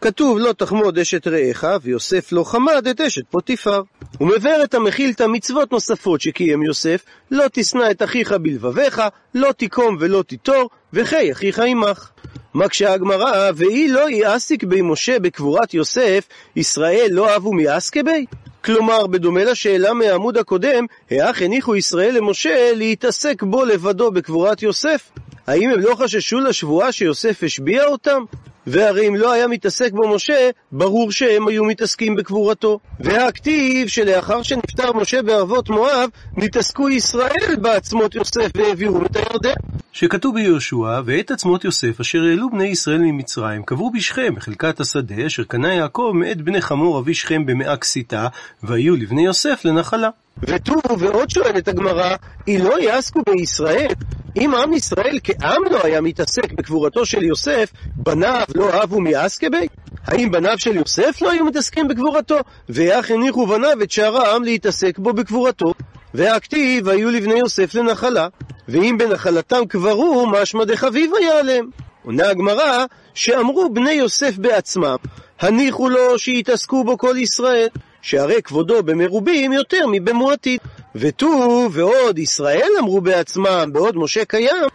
כתוב 0.00 0.38
לא 0.38 0.52
תחמוד 0.52 0.98
אשת 0.98 1.26
רעך, 1.26 1.64
ויוסף 1.82 2.32
לא 2.32 2.44
חמד 2.44 2.86
את 2.90 3.00
אשת 3.00 3.22
פוטיפר. 3.30 3.82
הוא 4.18 4.28
מבאר 4.28 4.64
את 4.64 4.74
המכילתא 4.74 5.26
מצוות 5.26 5.72
נוספות 5.72 6.20
שקיים 6.20 6.62
יוסף, 6.62 7.04
לא 7.30 7.44
תשנא 7.52 7.90
את 7.90 8.02
אחיך 8.02 8.32
בלבביך, 8.32 9.02
לא 9.34 9.52
תיקום 9.52 9.96
ולא 10.00 10.22
תיטור, 10.22 10.70
וחי 10.92 11.32
אחיך 11.32 11.58
עמך. 11.58 12.10
מקשה 12.54 12.92
הגמרא, 12.92 13.50
ואי 13.54 13.88
לא 13.88 14.10
יעסיק 14.10 14.64
בי 14.64 14.82
משה 14.82 15.18
בקבורת 15.18 15.74
יוסף, 15.74 16.28
ישראל 16.56 17.08
לא 17.10 17.36
אבו 17.36 17.52
מיעסקי 17.52 18.02
בי? 18.02 18.26
כלומר, 18.64 19.06
בדומה 19.06 19.44
לשאלה 19.44 19.92
מהעמוד 19.92 20.38
הקודם, 20.38 20.86
האח 21.10 21.42
הניחו 21.42 21.76
ישראל 21.76 22.16
למשה 22.16 22.72
להתעסק 22.74 23.42
בו 23.42 23.64
לבדו 23.64 24.10
בקבורת 24.10 24.62
יוסף? 24.62 25.10
האם 25.46 25.70
הם 25.70 25.80
לא 25.80 25.94
חששו 25.94 26.40
לשבועה 26.40 26.92
שיוסף 26.92 27.42
השביע 27.42 27.84
אותם? 27.84 28.24
והרי 28.66 29.08
אם 29.08 29.16
לא 29.16 29.32
היה 29.32 29.46
מתעסק 29.46 29.92
בו 29.92 30.14
משה, 30.14 30.50
ברור 30.72 31.12
שהם 31.12 31.48
היו 31.48 31.64
מתעסקים 31.64 32.16
בקבורתו. 32.16 32.78
והכתיב 33.00 33.88
שלאחר 33.88 34.42
שנפטר 34.42 34.92
משה 34.92 35.22
בערבות 35.22 35.70
מואב, 35.70 36.10
נתעסקו 36.36 36.88
ישראל 36.88 37.56
בעצמות 37.60 38.14
יוסף 38.14 38.50
והעבירו 38.54 39.02
את 39.06 39.16
הירדן. 39.16 39.54
שכתוב 39.92 40.34
ביהושע, 40.34 41.00
ואת 41.04 41.30
עצמות 41.30 41.64
יוסף 41.64 42.00
אשר 42.00 42.18
העלו 42.18 42.50
בני 42.50 42.64
ישראל 42.64 42.98
ממצרים, 42.98 43.62
קברו 43.62 43.90
בשכם, 43.90 44.34
בחלקת 44.34 44.80
השדה, 44.80 45.26
אשר 45.26 45.44
קנה 45.44 45.74
יעקב 45.74 46.12
מאת 46.14 46.42
בני 46.42 46.60
חמור 46.60 46.98
אבי 46.98 47.14
שכם 47.14 47.46
במאה 47.46 47.76
כסיתה, 47.76 48.28
והיו 48.62 48.96
לבני 48.96 49.24
יוסף 49.24 49.60
לנחלה. 49.64 50.08
ותו 50.42 50.74
ועוד 50.98 51.30
שואלת 51.30 51.68
הגמרא, 51.68 52.16
אי 52.46 52.58
לא 52.58 52.80
יעסקו 52.80 53.20
בישראל? 53.26 53.92
אם 54.36 54.54
עם 54.54 54.72
ישראל 54.72 55.18
כעם 55.24 55.62
לא 55.70 55.80
היה 55.84 56.00
מתעסק 56.00 56.52
בקבורתו 56.52 57.06
של 57.06 57.22
יוסף, 57.22 57.72
בניו 57.96 58.44
לא 58.54 58.70
אהבו 58.74 59.00
מיעסקבי? 59.00 59.66
האם 60.06 60.30
בניו 60.30 60.58
של 60.58 60.76
יוסף 60.76 61.22
לא 61.22 61.30
היו 61.30 61.44
מתעסקים 61.44 61.88
בקבורתו? 61.88 62.38
ואיך 62.68 63.10
הניחו 63.10 63.46
בניו 63.46 63.82
את 63.82 63.90
שאר 63.90 64.16
העם 64.16 64.44
להתעסק 64.44 64.98
בו 64.98 65.12
בקבורתו? 65.12 65.74
והכתיב 66.14 66.88
היו 66.88 67.10
לבני 67.10 67.34
יוסף 67.34 67.74
לנחלה, 67.74 68.28
ואם 68.68 68.96
בנחלתם 68.98 69.66
קברו, 69.68 70.26
משמע 70.26 70.64
דחביב 70.64 71.10
היה 71.20 71.38
עליהם. 71.38 71.70
עונה 72.04 72.28
הגמרא, 72.28 72.84
שאמרו 73.14 73.70
בני 73.72 73.92
יוסף 73.92 74.38
בעצמם, 74.38 74.96
הניחו 75.40 75.88
לו 75.88 76.18
שיתעסקו 76.18 76.84
בו 76.84 76.98
כל 76.98 77.14
ישראל, 77.18 77.68
שהרי 78.08 78.42
כבודו 78.42 78.82
במרובים 78.82 79.52
יותר 79.52 79.84
מבמועטים. 79.92 80.58
ותו 80.94 81.68
ועוד 81.72 82.18
ישראל 82.18 82.68
אמרו 82.80 83.00
בעצמם, 83.00 83.70
בעוד 83.72 83.96
משה 83.96 84.24
קיים, 84.24 84.66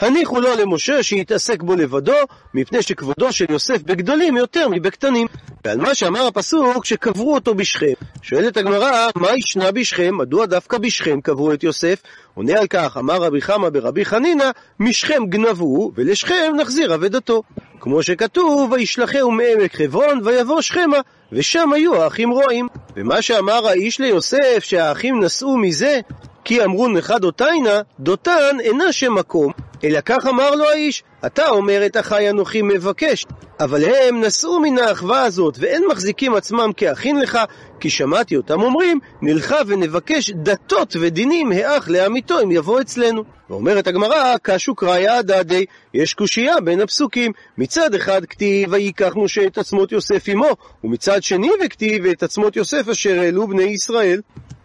הניחו 0.00 0.40
לו 0.40 0.48
למשה 0.56 1.02
שיתעסק 1.02 1.62
בו 1.62 1.76
לבדו, 1.76 2.16
מפני 2.54 2.82
שכבודו 2.82 3.32
של 3.32 3.44
יוסף 3.48 3.82
בגדולים 3.82 4.36
יותר 4.36 4.68
מבקטנים. 4.68 5.26
ועל 5.64 5.78
מה 5.78 5.94
שאמר 5.94 6.26
הפסוק, 6.26 6.84
שקברו 6.84 7.34
אותו 7.34 7.54
בשכם. 7.54 7.92
שואלת 8.22 8.56
הגמרא, 8.56 9.08
מה 9.14 9.28
ישנה 9.36 9.72
בשכם? 9.72 10.18
מדוע 10.18 10.46
דווקא 10.46 10.78
בשכם 10.78 11.20
קברו 11.20 11.52
את 11.52 11.62
יוסף? 11.62 12.02
עונה 12.34 12.58
על 12.58 12.66
כך, 12.66 12.96
אמר 12.96 13.22
רבי 13.22 13.40
חמא 13.40 13.68
ברבי 13.68 14.04
חנינא, 14.04 14.50
משכם 14.80 15.26
גנבו, 15.28 15.92
ולשכם 15.94 16.52
נחזיר 16.56 16.94
אבדתו. 16.94 17.42
כמו 17.80 18.02
שכתוב, 18.02 18.72
וישלחהו 18.72 19.30
מעמק 19.30 19.76
חברון, 19.76 20.20
ויבוא 20.24 20.60
שכמה, 20.60 20.98
ושם 21.32 21.72
היו 21.72 22.02
האחים 22.02 22.30
רועים. 22.30 22.68
ומה 22.96 23.22
שאמר 23.22 23.68
האיש 23.68 24.00
ליוסף, 24.00 24.58
שהאחים 24.60 25.24
נשאו 25.24 25.56
מזה, 25.56 26.00
כי 26.44 26.64
אמרו 26.64 26.88
נכה 26.88 27.18
דותיינה, 27.18 27.80
דותן 28.00 28.56
אינה 28.60 28.92
שם 28.92 29.14
מקום, 29.14 29.52
אלא 29.84 30.00
כך 30.04 30.26
אמר 30.26 30.54
לו 30.54 30.70
האיש, 30.70 31.02
אתה 31.26 31.48
אומר 31.48 31.86
את 31.86 31.96
אחי 31.96 32.30
אנוכי 32.30 32.62
מבקש, 32.62 33.26
אבל 33.60 33.84
הם 33.84 34.24
נשאו 34.24 34.60
מן 34.60 34.78
האחווה 34.78 35.22
הזאת, 35.22 35.56
ואין 35.58 35.84
מחזיקים 35.90 36.34
עצמם 36.34 36.70
כאחים 36.76 37.18
לך, 37.18 37.38
כי 37.80 37.90
שמעתי 37.90 38.36
אותם 38.36 38.62
אומרים, 38.62 38.98
נלכה 39.22 39.56
ונבקש 39.66 40.30
דתות 40.30 40.96
ודינים 41.00 41.52
האח 41.52 41.88
לעמיתו 41.88 42.40
אם 42.40 42.50
יבוא 42.50 42.80
אצלנו. 42.80 43.24
ואומרת 43.50 43.86
הגמרא, 43.86 44.36
קשו 44.42 44.74
קראיה 44.74 45.18
הדדי, 45.18 45.64
יש 45.94 46.14
קושייה 46.14 46.60
בין 46.60 46.80
הפסוקים. 46.80 47.32
מצד 47.58 47.94
אחד 47.94 48.24
כתיב, 48.24 48.72
וייקח 48.72 49.12
משה 49.16 49.46
את 49.46 49.58
עצמות 49.58 49.92
יוסף 49.92 50.28
עמו, 50.28 50.56
ומצד 50.84 51.22
שני 51.22 51.50
וכתיב, 51.64 52.06
את 52.06 52.22
עצמות 52.22 52.56
יוסף 52.56 52.88
אשר 52.88 53.20
העלו 53.20 53.48
בני 53.48 53.62
ישראל. 53.62 54.20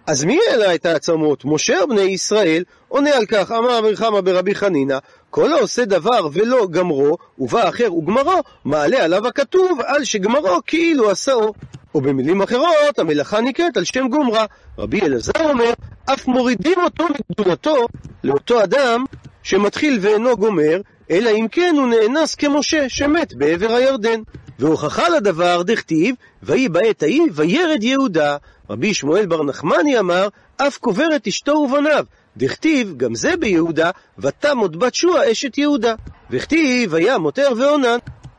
אז 0.07 0.24
מי 0.24 0.39
העלה 0.50 0.75
את 0.75 0.85
העצמות? 0.85 1.45
משה 1.45 1.81
או 1.81 1.88
בני 1.88 2.01
ישראל? 2.01 2.63
עונה 2.88 3.15
על 3.15 3.25
כך, 3.25 3.51
אמר 3.51 3.77
רבי 3.77 3.95
חמא 3.95 4.21
ברבי 4.21 4.55
חנינא, 4.55 4.97
כל 5.29 5.53
העושה 5.53 5.85
דבר 5.85 6.27
ולא 6.33 6.67
גמרו, 6.71 7.17
ובא 7.39 7.69
אחר 7.69 7.93
וגמרו, 7.93 8.41
מעלה 8.65 9.03
עליו 9.03 9.27
הכתוב, 9.27 9.79
על 9.85 10.03
שגמרו 10.03 10.59
כאילו 10.67 11.09
עשאו. 11.12 11.53
או 11.95 12.01
במילים 12.01 12.41
אחרות, 12.41 13.00
המלאכה 13.00 13.41
נקראת 13.41 13.77
על 13.77 13.83
שם 13.83 14.07
גומרה. 14.07 14.45
רבי 14.77 15.01
אלעזר 15.01 15.31
אומר, 15.43 15.74
אף 16.05 16.27
מורידים 16.27 16.79
אותו 16.83 17.05
לגדולתו 17.29 17.88
לאותו 18.24 18.63
אדם 18.63 19.05
שמתחיל 19.43 20.00
ואינו 20.01 20.38
גומר, 20.38 20.81
אלא 21.12 21.29
אם 21.29 21.47
כן 21.51 21.75
הוא 21.77 21.88
נאנס 21.88 22.35
כמשה 22.35 22.89
שמת 22.89 23.33
בעבר 23.33 23.71
הירדן. 23.71 24.21
והוכחה 24.59 25.09
לדבר 25.09 25.62
דכתיב, 25.62 26.15
ויהי 26.43 26.69
בעת 26.69 27.03
ההיא 27.03 27.21
וירד 27.33 27.83
יהודה. 27.83 28.38
רבי 28.69 28.93
שמואל 28.93 29.25
בר 29.25 29.43
נחמני 29.43 30.00
אמר, 30.00 30.27
אף 30.57 30.77
קובר 30.77 31.15
את 31.15 31.27
אשתו 31.27 31.51
ובניו. 31.51 32.05
דכתיב, 32.38 32.93
גם 32.98 33.15
זה 33.15 33.38
ביהודה, 33.38 33.91
ותמות 34.19 34.75
בת 34.75 34.95
שועה 34.95 35.31
אשת 35.31 35.57
יהודה. 35.57 35.95
וכתיב, 36.31 36.95
היה 36.95 37.17
מותר 37.17 37.50
ועונן. 37.57 37.98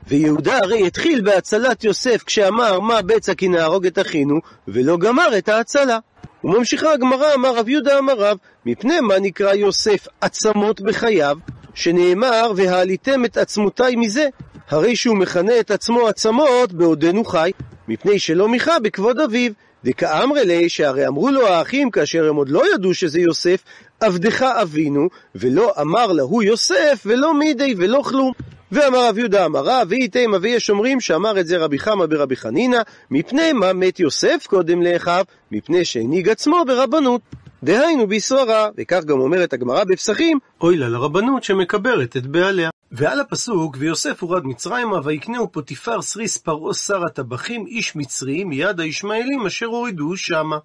ויהודה 0.08 0.58
הרי 0.58 0.86
התחיל 0.86 1.20
בהצלת 1.20 1.84
יוסף 1.84 2.22
כשאמר 2.26 2.80
מה 2.80 3.02
בצע 3.02 3.34
כי 3.34 3.48
נהרוג 3.48 3.86
את 3.86 3.98
אחינו, 3.98 4.40
ולא 4.68 4.96
גמר 4.96 5.38
את 5.38 5.48
ההצלה. 5.48 5.98
וממשיכה 6.44 6.92
הגמרא, 6.92 7.34
אמר 7.34 7.56
רב 7.56 7.68
יהודה 7.68 7.98
אמר 7.98 8.14
רב, 8.14 8.38
מפני 8.66 9.00
מה 9.00 9.18
נקרא 9.18 9.54
יוסף 9.54 10.08
עצמות 10.20 10.80
בחייו, 10.80 11.38
שנאמר, 11.74 12.52
והעליתם 12.56 13.24
את 13.24 13.36
עצמותיי 13.36 13.96
מזה, 13.96 14.28
הרי 14.68 14.96
שהוא 14.96 15.16
מכנה 15.16 15.60
את 15.60 15.70
עצמו 15.70 16.08
עצמות 16.08 16.72
בעודנו 16.72 17.24
חי, 17.24 17.50
מפני 17.88 18.18
שלא 18.18 18.48
מיכה 18.48 18.78
בכבוד 18.78 19.20
אביו, 19.20 19.52
דכאמרי 19.86 20.44
לי, 20.44 20.68
שהרי 20.68 21.06
אמרו 21.06 21.30
לו 21.30 21.48
האחים 21.48 21.90
כאשר 21.90 22.28
הם 22.28 22.36
עוד 22.36 22.48
לא 22.48 22.74
ידעו 22.74 22.94
שזה 22.94 23.20
יוסף, 23.20 23.64
עבדך 24.00 24.42
אבינו, 24.42 25.08
ולא 25.34 25.72
אמר 25.80 26.12
להו 26.12 26.42
יוסף, 26.42 27.02
ולא 27.06 27.34
מידי 27.34 27.74
ולא 27.76 28.02
כלום. 28.04 28.32
ואמר 28.72 29.08
רב 29.08 29.18
יהודה 29.18 29.46
אמר 29.46 29.60
רב, 29.64 29.86
ואיתמה 29.90 30.36
ויש 30.40 30.70
אומרים 30.70 31.00
שאמר 31.00 31.40
את 31.40 31.46
זה 31.46 31.56
רבי 31.56 31.78
חמא 31.78 32.06
ברבי 32.06 32.36
חנינא, 32.36 32.78
מפני 33.10 33.52
מה 33.52 33.72
מת 33.72 34.00
יוסף 34.00 34.46
קודם 34.46 34.82
לאחיו? 34.82 35.24
מפני 35.52 35.84
שהנהיג 35.84 36.28
עצמו 36.28 36.64
ברבנות. 36.66 37.20
דהיינו 37.66 38.06
בסברה, 38.06 38.68
וכך 38.76 39.04
גם 39.04 39.20
אומרת 39.20 39.52
הגמרא 39.52 39.84
בפסחים, 39.84 40.38
אוי 40.60 40.76
לה 40.76 40.88
לרבנות 40.88 41.44
שמקברת 41.44 42.16
את 42.16 42.26
בעליה. 42.26 42.70
ועל 42.92 43.20
הפסוק, 43.20 43.76
ויוסף 43.78 44.22
הורד 44.22 44.46
מצרימה, 44.46 45.00
ויקנהו 45.04 45.52
פוטיפר 45.52 46.02
סריס 46.02 46.36
פרעה 46.36 46.74
שר 46.74 47.04
הטבחים, 47.04 47.66
איש 47.66 47.96
מצרי, 47.96 48.44
מיד 48.44 48.80
הישמעאלים 48.80 49.46
אשר 49.46 49.66
הורידו 49.66 50.16
שמה. 50.16 50.58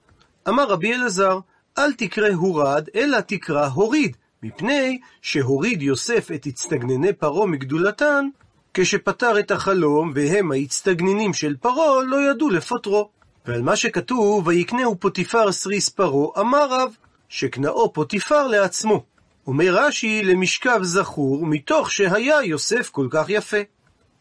אמר 0.48 0.67
רבי 0.67 0.93
אלעזר, 0.93 1.39
אל 1.77 1.93
תקרא 1.93 2.29
הורד, 2.29 2.88
אלא 2.96 3.20
תקרא 3.20 3.67
הוריד, 3.67 4.17
מפני 4.43 5.00
שהוריד 5.22 5.81
יוסף 5.81 6.31
את 6.36 6.46
הצטגנני 6.46 7.13
פרעה 7.13 7.48
מגדולתן, 7.48 8.27
כשפתר 8.74 9.39
את 9.39 9.51
החלום, 9.51 10.12
והם 10.15 10.51
ההצטגננים 10.51 11.34
של 11.34 11.55
פרעה, 11.62 12.03
לא 12.03 12.31
ידעו 12.31 12.50
לפוטרו. 12.50 13.10
ועל 13.45 13.62
מה 13.62 13.75
שכתוב, 13.75 14.48
ויקנהו 14.48 14.95
פוטיפר 15.00 15.51
סריס 15.51 15.89
פרעה, 15.89 16.41
אמר 16.41 16.67
רב, 16.69 16.95
שקנאו 17.29 17.93
פוטיפר 17.93 18.48
לעצמו. 18.48 19.03
אומר 19.48 19.75
רש"י, 19.75 20.24
למשכב 20.24 20.79
זכור, 20.83 21.45
מתוך 21.45 21.91
שהיה 21.91 22.43
יוסף 22.43 22.89
כל 22.89 23.07
כך 23.12 23.25
יפה. 23.29 23.57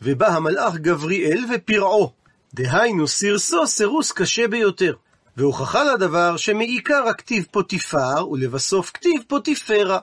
ובא 0.02 0.28
המלאך 0.28 0.76
גבריאל 0.76 1.44
ופרעו, 1.54 2.12
דהיינו 2.54 3.08
סירסו 3.08 3.66
סירוס 3.66 4.12
קשה 4.12 4.48
ביותר. 4.48 4.94
והוכחה 5.36 5.84
לדבר 5.84 6.36
שמעיקר 6.36 7.08
הכתיב 7.08 7.46
פוטיפר, 7.50 8.28
ולבסוף 8.30 8.90
כתיב 8.94 9.22
פוטיפרה. 9.28 9.98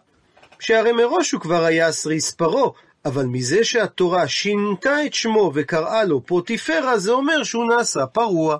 שהרי 0.60 0.92
מראש 0.92 1.32
הוא 1.32 1.42
כבר 1.42 1.64
היה 1.64 1.92
סריס 1.92 2.32
פרעה, 2.32 2.70
אבל 3.06 3.26
מזה 3.26 3.64
שהתורה 3.64 4.28
שינתה 4.28 5.06
את 5.06 5.14
שמו 5.14 5.52
וקראה 5.54 6.04
לו 6.04 6.26
פוטיפרה, 6.26 6.98
זה 6.98 7.12
אומר 7.12 7.44
שהוא 7.44 7.66
נעשה 7.66 8.06
פרוע. 8.06 8.58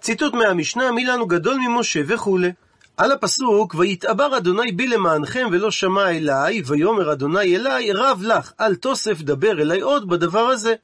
ציטוט 0.00 0.34
מהמשנה, 0.34 0.92
מי 0.92 1.04
לנו 1.04 1.26
גדול 1.26 1.56
ממשה 1.56 2.00
וכולי. 2.06 2.52
על 2.96 3.12
הפסוק, 3.12 3.74
ויתעבר 3.78 4.36
אדוני 4.36 4.72
בי 4.72 4.86
למענכם 4.86 5.46
ולא 5.52 5.70
שמע 5.70 6.10
אליי, 6.10 6.62
ויאמר 6.66 7.12
אדוני 7.12 7.56
אליי, 7.56 7.92
רב 7.92 8.22
לך, 8.22 8.52
אל 8.60 8.74
תוסף 8.74 9.20
דבר 9.20 9.60
אליי 9.60 9.80
עוד 9.80 10.08
בדבר 10.08 10.46
הזה. 10.46 10.74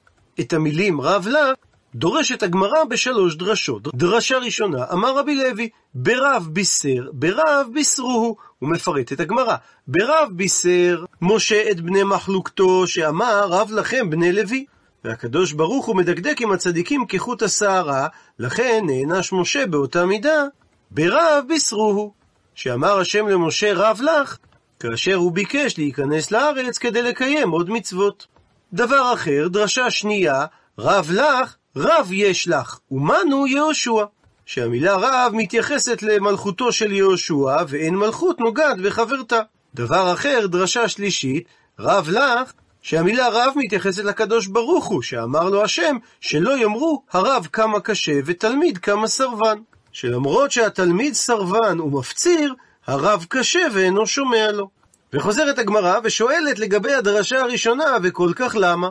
את 0.41 0.53
המילים 0.53 1.01
רב 1.01 1.27
לך 1.29 1.57
דורשת 1.95 2.43
הגמרא 2.43 2.85
בשלוש 2.85 3.37
דרשות. 3.37 3.95
דרשה 3.95 4.39
ראשונה, 4.39 4.85
אמר 4.93 5.19
רבי 5.19 5.35
לוי, 5.35 5.69
ברב 5.95 6.49
בישר, 6.53 7.11
ברב 7.13 7.67
בישרוהו. 7.73 8.37
הוא 8.59 8.69
מפרט 8.71 9.13
את 9.13 9.21
הגמרא. 9.21 9.57
ברב 9.89 10.29
בישר 10.33 11.05
משה 11.23 11.71
את 11.71 11.81
בני 11.81 12.03
מחלוקתו, 12.03 12.87
שאמר 12.87 13.47
רב 13.49 13.71
לכם 13.73 14.11
בני 14.11 14.33
לוי. 14.33 14.65
והקדוש 15.05 15.53
ברוך 15.53 15.87
הוא 15.87 15.97
מדקדק 15.97 16.41
עם 16.41 16.53
הצדיקים 16.53 17.07
כחוט 17.09 17.43
השערה, 17.43 18.07
לכן 18.39 18.85
נענש 18.87 19.33
משה 19.33 19.67
באותה 19.67 20.07
מידה, 20.07 20.45
ברב 20.91 21.45
בישרוהו. 21.49 22.13
שאמר 22.55 22.99
השם 22.99 23.29
למשה 23.29 23.73
רב 23.75 24.01
לך, 24.03 24.39
כאשר 24.81 25.15
הוא 25.15 25.33
ביקש 25.33 25.79
להיכנס 25.79 26.31
לארץ 26.31 26.79
כדי 26.79 27.03
לקיים 27.03 27.51
עוד 27.51 27.71
מצוות. 27.71 28.27
דבר 28.73 29.13
אחר, 29.15 29.49
דרשה 29.49 29.91
שנייה, 29.91 30.47
רב 30.79 31.11
לך, 31.11 31.57
רב 31.77 32.09
יש 32.13 32.49
לך, 32.49 32.79
ומנו 32.91 33.47
יהושע. 33.47 34.05
שהמילה 34.47 34.97
רב 34.97 35.33
מתייחסת 35.35 36.03
למלכותו 36.03 36.73
של 36.73 36.93
יהושע, 36.93 37.57
ואין 37.69 37.95
מלכות 37.95 38.41
נוגעת 38.41 38.81
בחברתה. 38.81 39.41
דבר 39.75 40.13
אחר, 40.13 40.47
דרשה 40.47 40.89
שלישית, 40.89 41.45
רב 41.79 42.09
לך, 42.11 42.53
שהמילה 42.83 43.29
רב 43.29 43.53
מתייחסת 43.57 44.05
לקדוש 44.05 44.47
ברוך 44.47 44.85
הוא, 44.85 45.03
שאמר 45.03 45.45
לו 45.45 45.65
השם, 45.65 45.97
שלא 46.21 46.59
יאמרו 46.59 47.03
הרב 47.13 47.49
כמה 47.53 47.81
קשה 47.81 48.21
ותלמיד 48.25 48.79
כמה 48.79 49.07
סרבן. 49.07 49.59
שלמרות 49.93 50.51
שהתלמיד 50.51 51.15
סרבן 51.15 51.81
ומפציר, 51.81 52.55
הרב 52.87 53.27
קשה 53.29 53.67
ואינו 53.73 54.07
שומע 54.07 54.53
לו. 54.53 54.69
וחוזרת 55.13 55.59
הגמרא 55.59 55.99
ושואלת 56.05 56.59
לגבי 56.59 56.93
הדרשה 56.93 57.41
הראשונה, 57.41 57.97
וכל 58.03 58.33
כך 58.37 58.57
למה? 58.59 58.89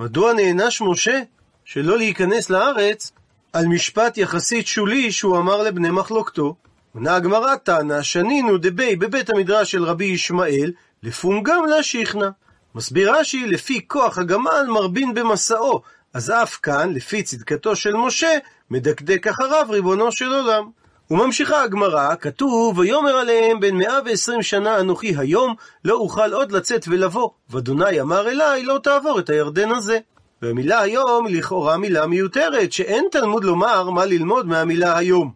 מדוע 0.00 0.32
נענש 0.32 0.80
משה 0.80 1.20
שלא 1.64 1.96
להיכנס 1.96 2.50
לארץ 2.50 3.12
על 3.52 3.66
משפט 3.66 4.18
יחסית 4.18 4.66
שולי 4.66 5.12
שהוא 5.12 5.38
אמר 5.38 5.62
לבני 5.62 5.90
מחלוקתו? 5.90 6.54
עונה 6.94 7.14
הגמרא 7.14 7.56
תנא 7.56 8.02
שנינו 8.02 8.58
דבי 8.58 8.96
בבית 8.96 9.30
המדרש 9.30 9.70
של 9.70 9.84
רבי 9.84 10.04
ישמעאל 10.04 10.72
לפונגם 11.02 11.62
לה 11.68 11.82
שכנע. 11.82 12.28
מסביר 12.74 13.14
רש"י, 13.14 13.46
לפי 13.46 13.88
כוח 13.88 14.18
הגמל 14.18 14.66
מרבין 14.68 15.14
במסעו, 15.14 15.80
אז 16.14 16.30
אף 16.30 16.58
כאן, 16.62 16.92
לפי 16.94 17.22
צדקתו 17.22 17.76
של 17.76 17.94
משה, 17.94 18.38
מדקדק 18.70 19.26
אחריו 19.26 19.66
ריבונו 19.70 20.12
של 20.12 20.32
עולם. 20.32 20.70
וממשיכה 21.10 21.62
הגמרא, 21.62 22.14
כתוב, 22.20 22.78
ויאמר 22.78 23.16
עליהם 23.16 23.60
בין 23.60 23.76
מאה 23.76 23.98
ועשרים 24.04 24.42
שנה 24.42 24.80
אנוכי 24.80 25.14
היום, 25.16 25.54
לא 25.84 25.94
אוכל 25.94 26.32
עוד 26.32 26.52
לצאת 26.52 26.84
ולבוא, 26.88 27.30
ואדוני 27.50 28.00
אמר 28.00 28.28
אליי, 28.28 28.62
לא 28.62 28.78
תעבור 28.82 29.18
את 29.18 29.30
הירדן 29.30 29.70
הזה. 29.70 29.98
והמילה 30.42 30.80
היום 30.80 31.26
היא 31.26 31.38
לכאורה 31.38 31.76
מילה 31.76 32.06
מיותרת, 32.06 32.72
שאין 32.72 33.04
תלמוד 33.10 33.44
לומר 33.44 33.90
מה 33.90 34.04
ללמוד 34.04 34.46
מהמילה 34.46 34.98
היום. 34.98 35.32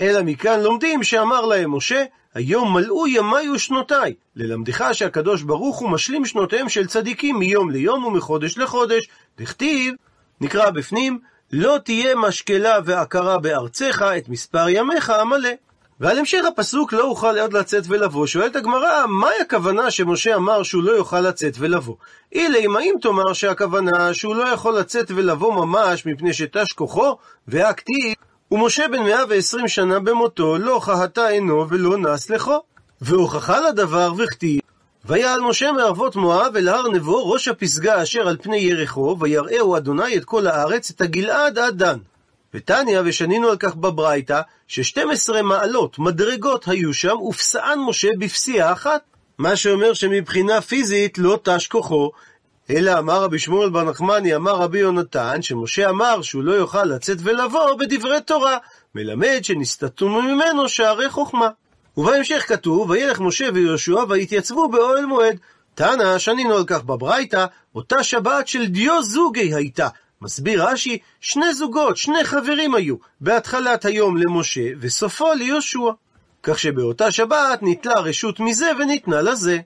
אלא 0.00 0.22
מכאן 0.22 0.60
לומדים 0.60 1.02
שאמר 1.02 1.46
להם 1.46 1.74
משה, 1.74 2.04
היום 2.34 2.74
מלאו 2.74 3.06
ימיי 3.06 3.50
ושנותיי, 3.50 4.14
ללמדך 4.36 4.88
שהקדוש 4.92 5.42
ברוך 5.42 5.78
הוא 5.78 5.90
משלים 5.90 6.24
שנותיהם 6.24 6.68
של 6.68 6.86
צדיקים 6.86 7.38
מיום 7.38 7.70
ליום 7.70 8.04
ומחודש 8.04 8.58
לחודש. 8.58 9.08
דכתיב, 9.38 9.94
נקרא 10.40 10.70
בפנים, 10.70 11.18
לא 11.52 11.78
תהיה 11.84 12.14
משקלה 12.14 12.78
ועקרה 12.84 13.38
בארצך 13.38 14.02
את 14.18 14.28
מספר 14.28 14.68
ימיך 14.68 15.10
המלא. 15.10 15.50
ועל 16.00 16.18
המשך 16.18 16.44
הפסוק 16.48 16.92
לא 16.92 17.04
אוכל 17.04 17.38
עוד 17.38 17.52
לצאת 17.52 17.84
ולבוא, 17.88 18.26
שואלת 18.26 18.56
הגמרא, 18.56 19.06
מהי 19.06 19.40
הכוונה 19.40 19.90
שמשה 19.90 20.34
אמר 20.34 20.62
שהוא 20.62 20.82
לא 20.82 20.92
יוכל 20.92 21.20
לצאת 21.20 21.54
ולבוא? 21.58 21.94
אילי, 22.32 22.66
האם 22.78 22.94
תאמר 23.02 23.32
שהכוונה 23.32 24.14
שהוא 24.14 24.36
לא 24.36 24.48
יכול 24.48 24.78
לצאת 24.78 25.10
ולבוא 25.14 25.54
ממש 25.54 26.06
מפני 26.06 26.32
שתש 26.32 26.72
כוחו, 26.72 27.16
והכתיב, 27.48 28.14
ומשה 28.50 28.88
בן 28.88 29.02
מאה 29.02 29.22
ועשרים 29.28 29.68
שנה 29.68 29.98
במותו, 29.98 30.58
לא 30.58 30.78
חהתה 30.78 31.28
עינו 31.28 31.68
ולא 31.68 31.98
נס 31.98 32.30
לכו. 32.30 32.62
והוכחה 33.00 33.60
לדבר 33.60 34.12
וכתיב, 34.18 34.60
ויעל 35.04 35.40
משה 35.40 35.72
מערבות 35.72 36.16
מואב 36.16 36.56
אל 36.56 36.68
הר 36.68 36.88
נבו 36.88 37.30
ראש 37.30 37.48
הפסגה 37.48 38.02
אשר 38.02 38.28
על 38.28 38.36
פני 38.42 38.56
ירחו, 38.56 39.16
ויראהו 39.20 39.76
אדוני 39.76 40.16
את 40.16 40.24
כל 40.24 40.46
הארץ, 40.46 40.90
את 40.90 41.00
הגלעד 41.00 41.58
עד 41.58 41.78
דן. 41.78 41.98
ותניא, 42.54 43.00
ושנינו 43.04 43.48
על 43.48 43.56
כך 43.56 43.74
בברייתא, 43.74 44.40
ששתים 44.68 45.10
עשרה 45.10 45.42
מעלות, 45.42 45.98
מדרגות 45.98 46.68
היו 46.68 46.94
שם, 46.94 47.16
ופסען 47.16 47.78
משה 47.78 48.08
בפסיעה 48.18 48.72
אחת. 48.72 49.00
מה 49.38 49.56
שאומר 49.56 49.94
שמבחינה 49.94 50.60
פיזית 50.60 51.18
לא 51.18 51.38
תש 51.42 51.66
כוחו, 51.66 52.10
אלא 52.70 52.98
אמר 52.98 53.22
רבי 53.22 53.38
שמואל 53.38 53.70
בר 53.70 53.84
נחמני, 53.84 54.36
אמר 54.36 54.56
רבי 54.56 54.78
יונתן, 54.78 55.42
שמשה 55.42 55.90
אמר 55.90 56.22
שהוא 56.22 56.42
לא 56.42 56.52
יוכל 56.52 56.84
לצאת 56.84 57.18
ולבוא 57.22 57.74
בדברי 57.74 58.20
תורה, 58.20 58.58
מלמד 58.94 59.40
שנסתתו 59.42 60.08
ממנו 60.08 60.68
שערי 60.68 61.10
חוכמה. 61.10 61.48
ובהמשך 61.96 62.44
כתוב, 62.48 62.90
וילך 62.90 63.20
משה 63.20 63.48
ויהושע 63.54 64.04
ויתייצבו 64.08 64.68
באוהל 64.68 65.06
מועד. 65.06 65.38
תנא, 65.74 66.18
שנינו 66.18 66.54
על 66.54 66.64
כך 66.66 66.84
בברייתא, 66.84 67.46
אותה 67.74 68.02
שבת 68.02 68.48
של 68.48 68.66
דיו 68.66 69.02
זוגי 69.02 69.54
הייתה. 69.54 69.88
מסביר 70.22 70.64
רש"י, 70.68 70.98
שני 71.20 71.54
זוגות, 71.54 71.96
שני 71.96 72.24
חברים 72.24 72.74
היו, 72.74 72.96
בהתחלת 73.20 73.84
היום 73.84 74.16
למשה, 74.16 74.70
וסופו 74.80 75.32
ליהושע. 75.32 75.90
כך 76.42 76.58
שבאותה 76.58 77.10
שבת 77.10 77.62
ניטלה 77.62 78.00
רשות 78.00 78.40
מזה 78.40 78.70
וניתנה 78.78 79.22
לזה. 79.22 79.58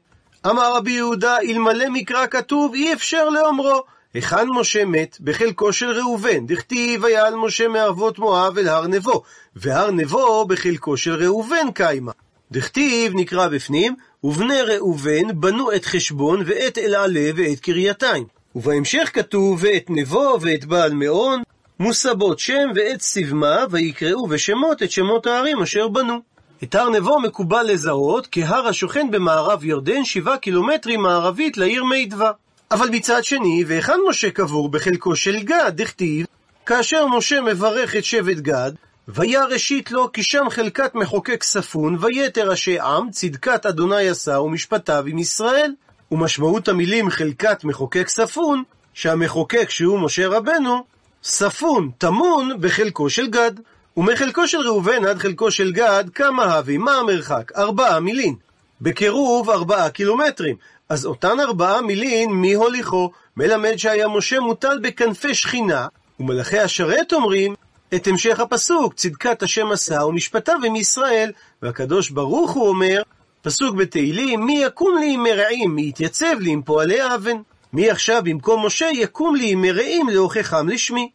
אמר 0.46 0.76
רבי 0.76 0.90
יהודה, 0.90 1.38
אלמלא 1.38 1.88
מקרא 1.88 2.26
כתוב, 2.26 2.74
אי 2.74 2.92
אפשר 2.92 3.28
לאומרו. 3.28 3.82
היכן 4.14 4.48
משה 4.48 4.84
מת? 4.84 5.16
בחלקו 5.20 5.72
של 5.72 5.90
ראובן, 5.90 6.46
דכתיב 6.46 7.04
ויעל 7.04 7.34
משה 7.34 7.68
מערבות 7.68 8.18
מואב 8.18 8.58
אל 8.58 8.68
הר 8.68 8.86
נבו, 8.86 9.22
והר 9.56 9.90
נבו 9.90 10.44
בחלקו 10.44 10.96
של 10.96 11.14
ראובן 11.14 11.70
קיימה. 11.74 12.12
דכתיב 12.52 13.12
נקרא 13.14 13.48
בפנים, 13.48 13.94
ובני 14.24 14.62
ראובן 14.62 15.40
בנו 15.40 15.72
את 15.72 15.84
חשבון 15.84 16.42
ואת 16.46 16.78
אלעלה 16.78 17.30
ואת 17.36 17.60
קרייתיים. 17.60 18.24
ובהמשך 18.54 19.10
כתוב, 19.12 19.58
ואת 19.62 19.86
נבו 19.88 20.38
ואת 20.40 20.64
בעל 20.64 20.94
מאון, 20.94 21.42
מוסבות 21.80 22.38
שם 22.38 22.70
ואת 22.74 23.00
סבמה, 23.00 23.64
ויקראו 23.70 24.26
בשמות 24.26 24.82
את 24.82 24.90
שמות 24.90 25.26
הערים 25.26 25.62
אשר 25.62 25.88
בנו. 25.88 26.31
את 26.64 26.74
הר 26.74 26.90
נבו 26.90 27.20
מקובל 27.20 27.62
לזהות 27.62 28.28
כהר 28.30 28.68
השוכן 28.68 29.10
במערב 29.10 29.64
ירדן, 29.64 30.04
שבעה 30.04 30.38
קילומטרים 30.38 31.02
מערבית 31.02 31.56
לעיר 31.56 31.84
מידווה. 31.84 32.30
אבל 32.70 32.88
מצד 32.88 33.24
שני, 33.24 33.64
והיכן 33.66 33.98
משה 34.08 34.30
קבור 34.30 34.68
בחלקו 34.68 35.16
של 35.16 35.42
גד, 35.42 35.72
דכתיב, 35.74 36.26
כאשר 36.66 37.06
משה 37.06 37.40
מברך 37.40 37.96
את 37.96 38.04
שבט 38.04 38.36
גד, 38.36 38.72
ויה 39.08 39.44
ראשית 39.44 39.90
לו 39.90 40.12
כי 40.12 40.22
שם 40.22 40.44
חלקת 40.50 40.94
מחוקק 40.94 41.42
ספון, 41.42 41.96
ויתר 42.00 42.50
ראשי 42.50 42.80
עם, 42.80 43.10
צדקת 43.10 43.66
אדוני 43.66 44.08
עשה 44.08 44.40
ומשפטיו 44.40 45.04
עם 45.06 45.18
ישראל. 45.18 45.72
ומשמעות 46.10 46.68
המילים 46.68 47.10
חלקת 47.10 47.64
מחוקק 47.64 48.08
ספון, 48.08 48.62
שהמחוקק 48.94 49.70
שהוא 49.70 50.00
משה 50.00 50.28
רבנו, 50.28 50.84
ספון, 51.22 51.90
טמון 51.98 52.50
בחלקו 52.60 53.10
של 53.10 53.26
גד. 53.26 53.52
ומחלקו 53.96 54.48
של 54.48 54.58
ראובן 54.58 55.04
עד 55.04 55.18
חלקו 55.18 55.50
של 55.50 55.72
גד, 55.72 56.04
כמה 56.14 56.44
הבי, 56.44 56.78
מה 56.78 56.94
המרחק? 56.94 57.52
ארבעה 57.56 58.00
מילין. 58.00 58.34
בקירוב 58.80 59.50
ארבעה 59.50 59.90
קילומטרים. 59.90 60.56
אז 60.88 61.06
אותן 61.06 61.40
ארבעה 61.40 61.80
מילין, 61.80 62.30
מי 62.30 62.52
הוליכו? 62.52 63.10
מלמד 63.36 63.76
שהיה 63.76 64.08
משה 64.08 64.40
מוטל 64.40 64.78
בכנפי 64.82 65.34
שכינה, 65.34 65.86
ומלאכי 66.20 66.58
השרת 66.58 67.12
אומרים 67.12 67.54
את 67.94 68.06
המשך 68.06 68.40
הפסוק, 68.40 68.94
צדקת 68.94 69.42
השם 69.42 69.72
עשה 69.72 70.04
ומשפטיו 70.04 70.56
עם 70.64 70.76
ישראל, 70.76 71.32
והקדוש 71.62 72.10
ברוך 72.10 72.50
הוא 72.50 72.68
אומר, 72.68 73.02
פסוק 73.42 73.76
בתהילים, 73.76 74.46
מי 74.46 74.62
יקום 74.64 74.98
לי 75.00 75.14
עם 75.14 75.22
מרעים, 75.22 75.74
מי 75.74 75.88
יתייצב 75.88 76.34
לי 76.40 76.50
עם 76.50 76.62
פועלי 76.62 77.14
אבן. 77.14 77.36
מי 77.72 77.90
עכשיו 77.90 78.22
במקום 78.24 78.66
משה 78.66 78.88
יקום 78.92 79.36
לי 79.36 79.50
עם 79.50 79.62
מרעים 79.62 80.08
להוכחם 80.08 80.68
לשמי. 80.68 81.10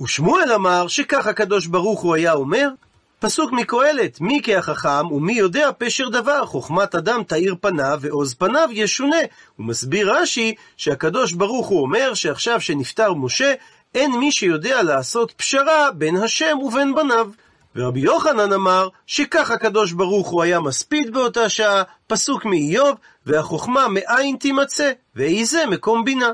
ושמואל 0.00 0.52
אמר 0.52 0.88
שכך 0.88 1.26
הקדוש 1.26 1.66
ברוך 1.66 2.00
הוא 2.00 2.14
היה 2.14 2.32
אומר, 2.32 2.68
פסוק 3.20 3.52
מקהלת, 3.52 4.20
מי 4.20 4.40
כהחכם 4.42 5.12
ומי 5.12 5.32
יודע 5.32 5.70
פשר 5.78 6.08
דבר, 6.08 6.46
חוכמת 6.46 6.94
אדם 6.94 7.22
תאיר 7.22 7.54
פניו 7.60 7.98
ועוז 8.00 8.34
פניו 8.34 8.68
ישונה. 8.72 9.16
הוא 9.56 9.66
מסביר 9.66 10.12
רש"י 10.12 10.54
שהקדוש 10.76 11.32
ברוך 11.32 11.66
הוא 11.66 11.82
אומר 11.82 12.14
שעכשיו 12.14 12.60
שנפטר 12.60 13.14
משה, 13.14 13.54
אין 13.94 14.18
מי 14.18 14.32
שיודע 14.32 14.82
לעשות 14.82 15.32
פשרה 15.32 15.90
בין 15.90 16.16
השם 16.16 16.58
ובין 16.58 16.94
בניו. 16.94 17.28
ורבי 17.76 18.00
יוחנן 18.00 18.52
אמר 18.52 18.88
שכך 19.06 19.50
הקדוש 19.50 19.92
ברוך 19.92 20.28
הוא 20.28 20.42
היה 20.42 20.60
מספיד 20.60 21.12
באותה 21.12 21.48
שעה, 21.48 21.82
פסוק 22.06 22.44
מאיוב, 22.44 22.96
והחוכמה 23.26 23.88
מאין 23.88 24.36
תימצא, 24.36 24.92
ואיזה 25.16 25.66
מקום 25.66 26.04
בינה. 26.04 26.30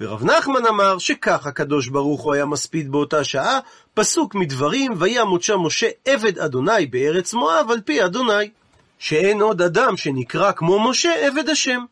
ורב 0.00 0.24
נחמן 0.24 0.66
אמר 0.66 0.98
שכך 0.98 1.46
הקדוש 1.46 1.88
ברוך 1.88 2.22
הוא 2.22 2.34
היה 2.34 2.44
מספיד 2.44 2.92
באותה 2.92 3.24
שעה, 3.24 3.58
פסוק 3.94 4.34
מדברים, 4.34 4.92
וימות 4.98 5.42
שם 5.42 5.60
משה 5.60 5.88
עבד 6.04 6.38
אדוני 6.38 6.86
בארץ 6.86 7.34
מואב 7.34 7.70
על 7.70 7.80
פי 7.80 8.04
אדוני. 8.04 8.50
שאין 8.98 9.40
עוד 9.40 9.62
אדם 9.62 9.96
שנקרא 9.96 10.52
כמו 10.52 10.90
משה 10.90 11.26
עבד 11.26 11.48
השם. 11.48 11.84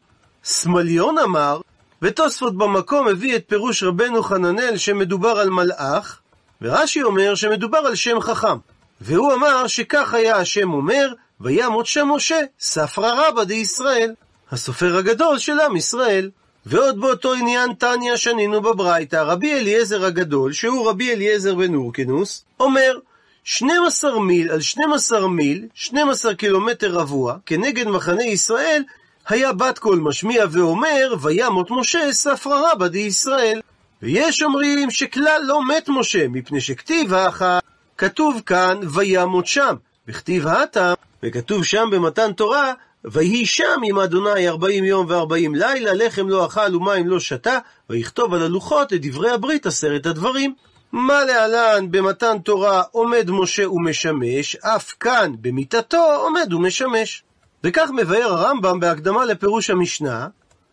סמליון 0.44 1.18
אמר, 1.18 1.60
ותוספות 2.02 2.56
במקום 2.56 3.08
הביא 3.08 3.36
את 3.36 3.44
פירוש 3.46 3.82
רבנו 3.82 4.22
חננאל 4.22 4.76
שמדובר 4.76 5.38
על 5.38 5.50
מלאך, 5.50 6.20
ורש"י 6.62 7.02
אומר 7.02 7.34
שמדובר 7.34 7.78
על 7.78 7.94
שם 7.94 8.20
חכם. 8.20 8.58
והוא 9.00 9.32
אמר 9.32 9.66
שכך 9.66 10.14
היה 10.14 10.36
השם 10.36 10.72
אומר, 10.72 11.12
וימות 11.40 11.86
שם 11.86 12.08
משה, 12.08 12.40
ספרא 12.60 13.28
רבא 13.28 13.44
דישראל, 13.44 14.14
הסופר 14.50 14.96
הגדול 14.96 15.38
של 15.38 15.60
עם 15.60 15.76
ישראל. 15.76 16.30
ועוד 16.66 17.00
באותו 17.00 17.34
עניין 17.34 17.72
תניא 17.74 18.16
שנינו 18.16 18.60
בברייתא, 18.60 19.16
רבי 19.16 19.54
אליעזר 19.54 20.04
הגדול, 20.04 20.52
שהוא 20.52 20.88
רבי 20.88 21.12
אליעזר 21.12 21.54
בן 21.54 21.74
אורקנוס, 21.74 22.44
אומר, 22.60 22.98
12 23.44 24.20
מיל 24.20 24.50
על 24.50 24.60
12 24.60 25.28
מיל, 25.28 25.66
12 25.74 26.34
קילומטר 26.34 26.92
רבוע, 26.92 27.36
כנגד 27.46 27.88
מחנה 27.88 28.24
ישראל, 28.24 28.82
היה 29.28 29.52
בת 29.52 29.78
קול 29.78 29.98
משמיע 29.98 30.44
ואומר, 30.50 31.14
וימות 31.20 31.70
משה 31.70 32.12
ספרא 32.12 32.72
רבא 32.72 32.88
דישראל. 32.88 33.60
ויש 34.02 34.42
אומרים 34.42 34.90
שכלל 34.90 35.42
לא 35.44 35.68
מת 35.68 35.88
משה, 35.88 36.28
מפני 36.28 36.60
שכתיב 36.60 37.14
האחת, 37.14 37.62
כתוב 37.98 38.40
כאן, 38.46 38.80
וימות 38.94 39.46
שם. 39.46 39.74
בכתיב 40.06 40.46
האטה, 40.46 40.94
וכתוב 41.22 41.64
שם 41.64 41.88
במתן 41.92 42.32
תורה, 42.32 42.72
ויהי 43.04 43.46
שם 43.46 43.80
עם 43.84 43.98
אדוני 43.98 44.48
ארבעים 44.48 44.84
יום 44.84 45.06
וארבעים 45.08 45.54
לילה, 45.54 45.94
לחם 45.94 46.28
לא 46.28 46.46
אכל 46.46 46.76
ומים 46.76 47.08
לא 47.08 47.20
שתה, 47.20 47.58
ויכתוב 47.90 48.34
על 48.34 48.42
הלוחות 48.42 48.92
את 48.92 49.06
דברי 49.06 49.30
הברית 49.30 49.66
עשרת 49.66 50.06
הדברים. 50.06 50.54
מה 50.92 51.24
להלן 51.24 51.90
במתן 51.90 52.38
תורה 52.38 52.82
עומד 52.90 53.30
משה 53.30 53.70
ומשמש, 53.70 54.56
אף 54.56 54.94
כאן 55.00 55.32
במיתתו 55.40 56.16
עומד 56.18 56.52
ומשמש. 56.52 57.22
וכך 57.64 57.90
מבאר 57.96 58.32
הרמב"ם 58.32 58.80
בהקדמה 58.80 59.24
לפירוש 59.24 59.70
המשנה, 59.70 60.26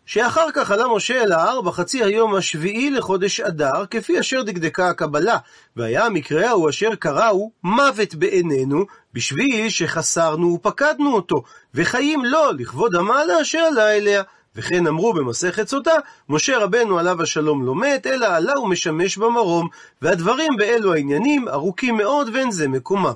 שאחר 0.06 0.46
כך 0.54 0.70
עלה 0.70 0.84
משה 0.96 1.22
אל 1.22 1.32
ההר 1.32 1.60
בחצי 1.60 2.04
היום 2.04 2.34
השביעי 2.34 2.90
לחודש 2.90 3.40
אדר, 3.40 3.86
כפי 3.90 4.20
אשר 4.20 4.42
דקדקה 4.42 4.88
הקבלה, 4.88 5.38
והיה 5.76 6.06
המקרה 6.06 6.48
ההוא 6.48 6.70
אשר 6.70 6.94
קראו 6.94 7.50
מוות 7.64 8.14
בעינינו, 8.14 8.84
בשביל 9.14 9.70
שחסרנו 9.70 10.54
ופקדנו 10.54 11.14
אותו, 11.14 11.42
וחיים 11.74 12.24
לו 12.24 12.52
לכבוד 12.58 12.94
המעלה 12.94 13.42
אשר 13.42 13.58
עלה 13.58 13.96
אליה. 13.96 14.22
וכן 14.56 14.86
אמרו 14.86 15.12
במסכת 15.12 15.68
סוטה, 15.68 15.94
משה 16.28 16.58
רבנו 16.58 16.98
עליו 16.98 17.22
השלום 17.22 17.66
לא 17.66 17.74
מת, 17.74 18.06
אלא 18.06 18.26
עלה 18.26 18.60
ומשמש 18.60 19.16
במרום, 19.16 19.68
והדברים 20.02 20.56
באלו 20.58 20.94
העניינים 20.94 21.48
ארוכים 21.48 21.96
מאוד 21.96 22.30
ואין 22.34 22.50
זה 22.50 22.68
מקומם. 22.68 23.14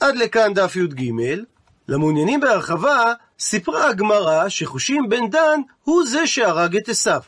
עד 0.00 0.16
לכאן 0.16 0.54
דף 0.54 0.76
י"ג. 0.76 1.12
למעוניינים 1.88 2.40
בהרחבה, 2.40 3.12
סיפרה 3.38 3.88
הגמרא 3.88 4.48
שחושים 4.48 5.08
בן 5.08 5.30
דן 5.30 5.60
הוא 5.84 6.06
זה 6.06 6.26
שהרג 6.26 6.76
את 6.76 6.88
עשיו. 6.88 7.20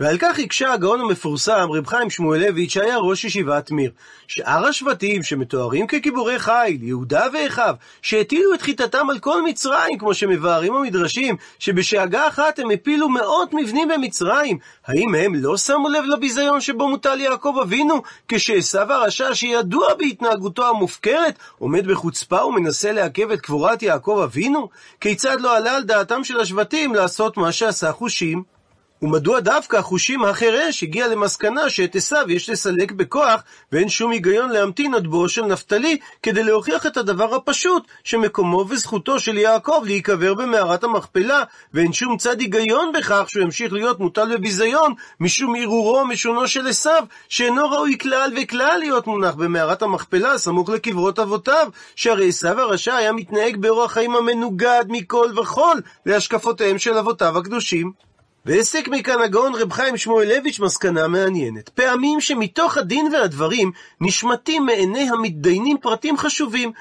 ועל 0.00 0.18
כך 0.18 0.38
הקשה 0.38 0.72
הגאון 0.72 1.00
המפורסם, 1.00 1.68
רב 1.72 1.86
חיים 1.86 2.10
שמואלביץ', 2.10 2.70
שהיה 2.70 2.98
ראש 2.98 3.24
ישיבת 3.24 3.70
מיר. 3.70 3.90
שאר 4.26 4.66
השבטים 4.66 5.22
שמתוארים 5.22 5.86
כגיבורי 5.86 6.38
חיל, 6.38 6.82
יהודה 6.82 7.26
ואחיו, 7.32 7.74
שהטילו 8.02 8.54
את 8.54 8.62
חיטתם 8.62 9.10
על 9.10 9.18
כל 9.18 9.42
מצרים, 9.42 9.98
כמו 9.98 10.14
שמבארים 10.14 10.74
המדרשים, 10.74 11.36
שבשאגה 11.58 12.28
אחת 12.28 12.58
הם 12.58 12.70
הפילו 12.70 13.08
מאות 13.08 13.54
מבנים 13.54 13.88
במצרים, 13.88 14.58
האם 14.86 15.14
הם 15.14 15.34
לא 15.34 15.56
שמו 15.56 15.88
לב 15.88 16.04
לביזיון 16.04 16.60
שבו 16.60 16.88
מוטל 16.88 17.20
יעקב 17.20 17.56
אבינו, 17.62 18.02
כשעשו 18.28 18.78
הרשע 18.78 19.34
שידוע 19.34 19.94
בהתנהגותו 19.94 20.68
המופקרת, 20.68 21.38
עומד 21.58 21.86
בחוצפה 21.86 22.44
ומנסה 22.44 22.92
לעכב 22.92 23.30
את 23.30 23.40
קבורת 23.40 23.82
יעקב 23.82 24.20
אבינו? 24.24 24.68
כיצד 25.00 25.40
לא 25.40 25.56
עלה 25.56 25.76
על 25.76 25.82
דעתם 25.82 26.24
של 26.24 26.40
השבטים 26.40 26.94
לעשות 26.94 27.36
מה 27.36 27.52
שעשה 27.52 27.92
חושים? 27.92 28.57
ומדוע 29.02 29.40
דווקא 29.40 29.80
חושים 29.82 30.24
החירש 30.24 30.82
הגיע 30.82 31.08
למסקנה 31.08 31.70
שאת 31.70 31.96
עשיו 31.96 32.24
יש 32.28 32.50
לסלק 32.50 32.92
בכוח, 32.92 33.42
ואין 33.72 33.88
שום 33.88 34.10
היגיון 34.10 34.50
להמתין 34.50 34.94
עד 34.94 35.06
בואו 35.06 35.28
של 35.28 35.44
נפתלי, 35.44 35.98
כדי 36.22 36.44
להוכיח 36.44 36.86
את 36.86 36.96
הדבר 36.96 37.34
הפשוט, 37.34 37.82
שמקומו 38.04 38.64
וזכותו 38.68 39.20
של 39.20 39.38
יעקב 39.38 39.82
להיקבר 39.84 40.34
במערת 40.34 40.84
המכפלה, 40.84 41.42
ואין 41.74 41.92
שום 41.92 42.16
צד 42.16 42.40
היגיון 42.40 42.92
בכך 42.92 43.24
שהוא 43.28 43.42
ימשיך 43.42 43.72
להיות 43.72 44.00
מוטל 44.00 44.36
בביזיון, 44.36 44.94
משום 45.20 45.54
ערעורו 45.56 46.06
משונו 46.06 46.48
של 46.48 46.66
עשיו, 46.66 47.04
שאינו 47.28 47.70
ראוי 47.70 47.98
כלל 47.98 48.32
וכלל 48.36 48.76
להיות 48.78 49.06
מונח 49.06 49.34
במערת 49.34 49.82
המכפלה, 49.82 50.38
סמוך 50.38 50.68
לקברות 50.68 51.18
אבותיו, 51.18 51.68
שהרי 51.96 52.28
עשיו 52.28 52.60
הרשע 52.60 52.94
היה 52.94 53.12
מתנהג 53.12 53.56
באורח 53.56 53.92
חיים 53.92 54.16
המנוגד 54.16 54.84
מכל 54.88 55.30
וכול 55.36 55.80
להשקפותיהם 56.06 56.78
של 56.78 56.94
אבותיו 56.98 57.38
הקדושים. 57.38 58.07
והסיק 58.48 58.88
מכאן 58.88 59.20
הגאון 59.20 59.54
רב 59.54 59.72
חיים 59.72 59.96
שמואלביץ' 59.96 60.60
מסקנה 60.60 61.08
מעניינת. 61.08 61.68
פעמים 61.68 62.20
שמתוך 62.20 62.76
הדין 62.76 63.08
והדברים 63.12 63.72
נשמטים 64.00 64.66
מעיני 64.66 65.08
המתדיינים 65.10 65.76
פרטים 65.78 66.16
חשובים. 66.16 66.72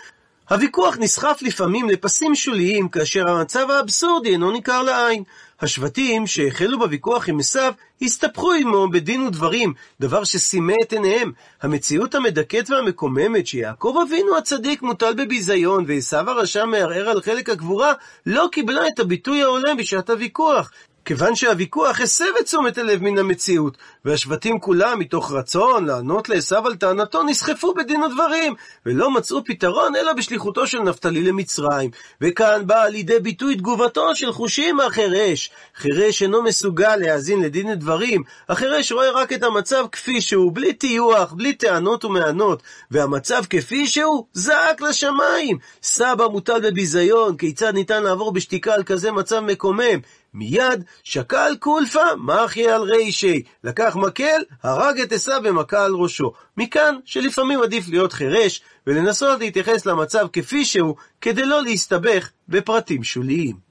הוויכוח 0.49 0.97
נסחף 0.97 1.39
לפעמים 1.41 1.89
לפסים 1.89 2.35
שוליים, 2.35 2.89
כאשר 2.89 3.29
המצב 3.29 3.69
האבסורדי 3.71 4.29
אינו 4.29 4.51
ניכר 4.51 4.83
לעין. 4.83 5.23
השבטים 5.61 6.27
שהחלו 6.27 6.79
בוויכוח 6.79 7.29
עם 7.29 7.39
עשיו, 7.39 7.73
הסתבכו 8.01 8.51
עמו 8.51 8.89
בדין 8.89 9.21
ודברים, 9.21 9.73
דבר 9.99 10.23
שסימא 10.23 10.73
את 10.83 10.93
עיניהם. 10.93 11.31
המציאות 11.61 12.15
המדכאת 12.15 12.69
והמקוממת 12.69 13.47
שיעקב 13.47 13.95
אבינו 14.07 14.37
הצדיק 14.37 14.81
מוטל 14.81 15.13
בביזיון, 15.13 15.85
ועשיו 15.87 16.29
הרשע 16.29 16.65
מערער 16.65 17.09
על 17.09 17.21
חלק 17.21 17.49
הגבורה, 17.49 17.93
לא 18.25 18.47
קיבלה 18.51 18.87
את 18.87 18.99
הביטוי 18.99 19.43
ההולם 19.43 19.77
בשעת 19.77 20.09
הוויכוח. 20.09 20.71
כיוון 21.07 21.35
שהוויכוח 21.35 22.01
הסב 22.01 22.25
את 22.39 22.45
תשומת 22.45 22.77
הלב 22.77 23.03
מן 23.03 23.17
המציאות, 23.17 23.77
והשבטים 24.05 24.59
כולם, 24.59 24.99
מתוך 24.99 25.31
רצון 25.31 25.85
לענות 25.85 26.29
לעשו 26.29 26.55
על 26.55 26.75
טענתו, 26.75 27.23
נסחפו 27.23 27.73
בדין 27.73 28.03
ודברים, 28.03 28.53
ולא 28.85 29.11
מצאו 29.11 29.43
פתרון 29.45 29.95
אלא 29.95 30.13
בשליחותו 30.13 30.67
של 30.67 30.79
נפתלי 30.79 31.23
למצרים. 31.23 31.91
וכאן 32.21 32.67
באה 32.67 32.89
לידי 32.89 33.19
ביטוי 33.19 33.55
תגובתו 33.55 34.15
של 34.15 34.31
חושים 34.31 34.79
החירש. 34.79 35.51
חירש 35.75 36.21
אינו 36.21 36.43
מסוגל 36.43 36.95
להאזין 36.95 37.41
לדין 37.41 37.67
ודברים, 37.67 38.23
החירש 38.49 38.91
רואה 38.91 39.11
רק 39.11 39.33
את 39.33 39.43
המצב 39.43 39.85
כפי 39.91 40.21
שהוא, 40.21 40.51
בלי 40.53 40.73
טיוח, 40.73 41.33
בלי 41.33 41.53
טענות 41.53 42.05
ומענות, 42.05 42.63
והמצב 42.91 43.43
כפי 43.49 43.87
שהוא, 43.87 44.25
זעק 44.33 44.81
לשמיים. 44.81 45.57
סבא 45.83 46.27
מוטל 46.27 46.59
בביזיון, 46.59 47.37
כיצד 47.37 47.73
ניתן 47.73 48.03
לעבור 48.03 48.31
בשתיקה 48.31 48.73
על 48.73 48.83
כזה 48.83 49.11
מצב 49.11 49.39
מקומם? 49.39 49.99
מיד 50.33 50.83
שקל 51.03 51.55
קולפה, 51.59 52.15
מחי 52.17 52.69
על 52.69 52.81
רישי. 52.81 53.43
לקח 53.63 53.95
מקל, 53.95 54.41
הרג 54.63 54.99
את 54.99 55.11
עשיו 55.11 55.41
במכה 55.43 55.85
על 55.85 55.93
ראשו. 55.93 56.31
מכאן 56.57 56.95
שלפעמים 57.05 57.61
עדיף 57.61 57.89
להיות 57.89 58.13
חירש, 58.13 58.61
ולנסות 58.87 59.39
להתייחס 59.39 59.85
למצב 59.85 60.27
כפי 60.33 60.65
שהוא, 60.65 60.95
כדי 61.21 61.45
לא 61.45 61.63
להסתבך 61.63 62.29
בפרטים 62.47 63.03
שוליים. 63.03 63.66